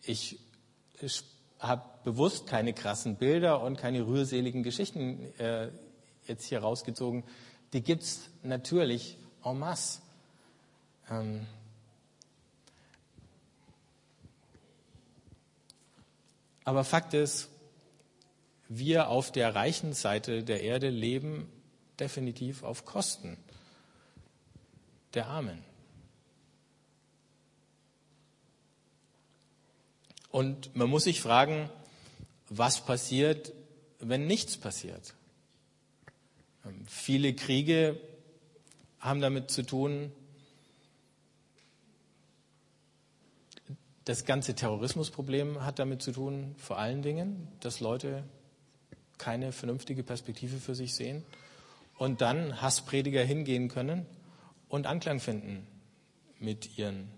Ich 0.03 0.39
habe 1.59 1.83
bewusst 2.03 2.47
keine 2.47 2.73
krassen 2.73 3.15
Bilder 3.15 3.61
und 3.61 3.77
keine 3.77 4.05
rührseligen 4.05 4.63
Geschichten 4.63 5.33
äh, 5.39 5.69
jetzt 6.25 6.45
hier 6.45 6.59
rausgezogen. 6.59 7.23
Die 7.73 7.81
gibt's 7.81 8.29
natürlich 8.43 9.17
en 9.43 9.59
masse. 9.59 10.01
Ähm 11.09 11.45
Aber 16.63 16.83
Fakt 16.83 17.13
ist, 17.13 17.49
wir 18.69 19.09
auf 19.09 19.31
der 19.31 19.55
reichen 19.55 19.93
Seite 19.93 20.43
der 20.43 20.61
Erde 20.61 20.89
leben 20.89 21.51
definitiv 21.99 22.63
auf 22.63 22.85
Kosten 22.85 23.35
der 25.15 25.27
Armen. 25.27 25.63
Und 30.31 30.75
man 30.75 30.87
muss 30.87 31.05
sich 31.05 31.21
fragen, 31.21 31.69
was 32.47 32.85
passiert, 32.85 33.51
wenn 33.99 34.27
nichts 34.27 34.55
passiert. 34.55 35.15
Viele 36.85 37.33
Kriege 37.33 37.99
haben 38.99 39.21
damit 39.21 39.49
zu 39.49 39.63
tun, 39.63 40.11
das 44.05 44.25
ganze 44.25 44.53
Terrorismusproblem 44.53 45.63
hat 45.63 45.79
damit 45.79 46.01
zu 46.01 46.11
tun, 46.11 46.55
vor 46.57 46.77
allen 46.77 47.01
Dingen, 47.01 47.47
dass 47.59 47.79
Leute 47.79 48.23
keine 49.19 49.51
vernünftige 49.51 50.01
Perspektive 50.01 50.57
für 50.57 50.73
sich 50.73 50.95
sehen 50.95 51.23
und 51.99 52.21
dann 52.21 52.59
Hassprediger 52.61 53.23
hingehen 53.23 53.67
können 53.67 54.07
und 54.67 54.87
Anklang 54.87 55.19
finden 55.19 55.67
mit 56.39 56.79
ihren 56.79 57.09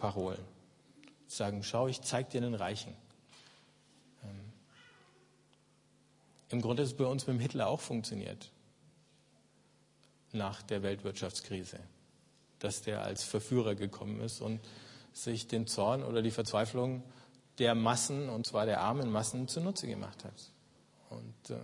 Parolen 0.00 0.44
sagen, 1.30 1.62
schau, 1.62 1.86
ich 1.86 2.02
zeig 2.02 2.30
dir 2.30 2.38
einen 2.38 2.54
Reichen. 2.54 2.94
Ähm, 4.24 4.52
Im 6.48 6.60
Grunde 6.60 6.82
ist 6.82 6.90
es 6.90 6.96
bei 6.96 7.06
uns 7.06 7.26
mit 7.26 7.36
dem 7.36 7.40
Hitler 7.40 7.68
auch 7.68 7.80
funktioniert. 7.80 8.50
Nach 10.32 10.62
der 10.62 10.82
Weltwirtschaftskrise. 10.82 11.78
Dass 12.58 12.82
der 12.82 13.02
als 13.02 13.24
Verführer 13.24 13.74
gekommen 13.74 14.20
ist 14.20 14.40
und 14.40 14.60
sich 15.12 15.48
den 15.48 15.66
Zorn 15.66 16.02
oder 16.02 16.22
die 16.22 16.30
Verzweiflung 16.30 17.02
der 17.58 17.74
Massen, 17.74 18.28
und 18.28 18.46
zwar 18.46 18.66
der 18.66 18.80
armen 18.80 19.10
Massen, 19.10 19.48
zunutze 19.48 19.86
gemacht 19.86 20.24
hat. 20.24 20.50
Und 21.10 21.50
äh, 21.50 21.58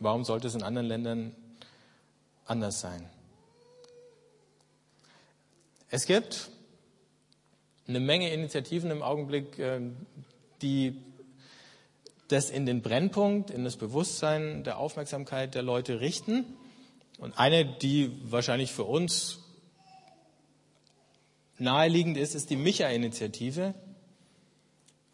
warum 0.00 0.24
sollte 0.24 0.48
es 0.48 0.54
in 0.54 0.62
anderen 0.62 0.88
Ländern 0.88 1.36
anders 2.46 2.80
sein? 2.80 3.08
Es 5.88 6.06
gibt 6.06 6.50
eine 7.86 8.00
Menge 8.00 8.32
Initiativen 8.32 8.90
im 8.90 9.02
Augenblick, 9.02 9.58
äh, 9.58 9.80
die 10.62 11.00
das 12.28 12.48
in 12.48 12.64
den 12.64 12.80
Brennpunkt, 12.80 13.50
in 13.50 13.62
das 13.62 13.76
Bewusstsein 13.76 14.64
der 14.64 14.78
Aufmerksamkeit 14.78 15.54
der 15.54 15.62
Leute 15.62 16.00
richten. 16.00 16.44
Und 17.18 17.38
eine, 17.38 17.66
die 17.66 18.10
wahrscheinlich 18.24 18.72
für 18.72 18.84
uns 18.84 19.40
naheliegend 21.58 22.16
ist, 22.16 22.34
ist 22.34 22.48
die 22.48 22.56
Micha-Initiative. 22.56 23.74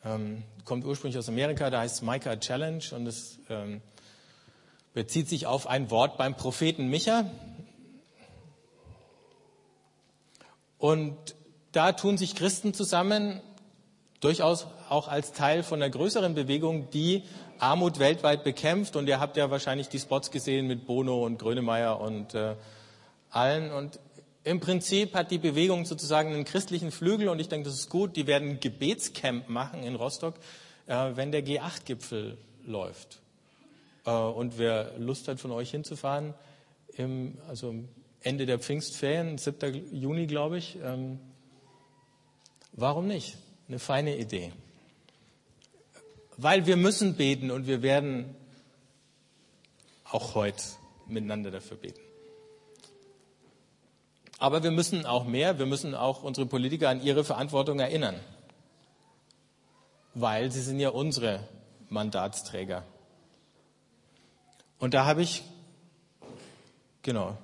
Ähm, 0.09 0.43
kommt 0.65 0.87
ursprünglich 0.87 1.19
aus 1.19 1.29
Amerika, 1.29 1.69
da 1.69 1.81
heißt 1.81 1.97
es 1.97 2.03
Micah 2.03 2.37
Challenge 2.37 2.83
und 2.93 3.07
es 3.07 3.39
ähm, 3.51 3.83
bezieht 4.95 5.29
sich 5.29 5.47
auf 5.47 5.67
ein 5.67 5.91
Wort 5.91 6.17
beim 6.17 6.35
Propheten 6.35 6.89
Micha. 6.89 7.27
Und 10.79 11.17
da 11.73 11.93
tun 11.93 12.17
sich 12.17 12.35
Christen 12.35 12.73
zusammen, 12.73 13.43
durchaus 14.21 14.67
auch 14.89 15.09
als 15.09 15.33
Teil 15.33 15.63
von 15.63 15.83
einer 15.83 15.91
größeren 15.91 16.35
Bewegung, 16.35 16.89
die 16.91 17.25
Armut 17.59 17.99
weltweit 17.99 18.45
bekämpft. 18.45 18.97
Und 18.97 19.09
ihr 19.09 19.21
habt 19.21 19.37
ja 19.37 19.51
wahrscheinlich 19.51 19.91
die 19.91 19.99
Spots 19.99 20.31
gesehen 20.31 20.69
mit 20.69 20.87
Bono 20.87 21.23
und 21.27 21.39
Grönemeyer 21.39 22.01
und 22.01 22.35
äh, 22.35 22.55
allen. 23.29 23.73
Und 23.73 24.01
im 24.49 24.61
Prinzip 24.61 25.13
hat 25.13 25.31
die 25.31 25.37
Bewegung 25.37 25.85
sozusagen 25.85 26.33
einen 26.33 26.47
christlichen 26.47 26.91
Flügel 26.91 27.29
und 27.29 27.39
ich 27.39 27.51
denke, 27.51 27.69
das 27.69 27.79
ist 27.79 27.91
gut. 27.91 28.17
Die 28.17 28.27
werden 28.27 28.49
ein 28.49 28.61
Gebetscamp 28.61 29.51
machen 29.51 29.83
in 29.83 29.95
Rostock, 29.95 30.37
äh, 30.87 31.11
wenn 31.17 31.33
der 31.33 31.45
G8-Gipfel 31.45 32.39
läuft. 32.65 33.21
Äh, 34.07 34.11
und 34.11 34.57
wer 34.57 34.99
Lust 34.99 35.29
hat, 35.29 35.39
von 35.39 35.51
euch 35.51 35.71
hinzufahren, 35.71 36.33
im, 36.97 37.37
also 37.47 37.75
Ende 38.23 38.47
der 38.47 38.59
Pfingstferien, 38.59 39.37
7. 39.37 39.95
Juni, 39.95 40.27
glaube 40.27 40.57
ich, 40.57 40.79
ähm, 40.83 41.19
warum 42.73 43.07
nicht? 43.07 43.37
Eine 43.69 43.79
feine 43.79 44.17
Idee. 44.17 44.55
Weil 46.39 46.65
wir 46.65 46.79
müssen 46.79 47.17
beten 47.17 47.51
und 47.51 47.67
wir 47.67 47.83
werden 47.83 48.35
auch 50.05 50.35
heute 50.35 50.63
miteinander 51.07 51.51
dafür 51.51 51.77
beten. 51.77 52.08
Aber 54.39 54.63
wir 54.63 54.71
müssen 54.71 55.05
auch 55.05 55.25
mehr, 55.25 55.59
wir 55.59 55.67
müssen 55.67 55.95
auch 55.95 56.23
unsere 56.23 56.47
Politiker 56.47 56.89
an 56.89 57.03
ihre 57.03 57.25
Verantwortung 57.25 57.81
erinnern, 57.81 58.15
weil 60.15 60.53
sie 60.53 60.63
sind 60.63 60.79
ja 60.79 60.91
unsere 60.91 61.41
Mandatsträger. 61.89 62.85
Und 64.79 64.95
da 64.95 65.07
habe 65.07 65.23
ich, 65.23 65.43
genau, 67.03 67.37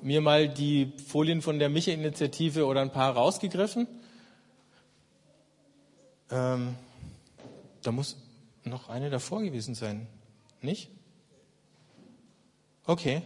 mir 0.00 0.20
mal 0.20 0.48
die 0.48 0.92
Folien 1.06 1.42
von 1.42 1.58
der 1.58 1.68
Micha-Initiative 1.68 2.66
oder 2.66 2.80
ein 2.80 2.90
paar 2.90 3.14
rausgegriffen. 3.14 3.86
Ähm, 6.30 6.74
da 7.82 7.92
muss 7.92 8.16
noch 8.64 8.88
eine 8.88 9.10
davor 9.10 9.42
gewesen 9.42 9.74
sein, 9.74 10.06
nicht? 10.62 10.90
Okay. 12.86 13.22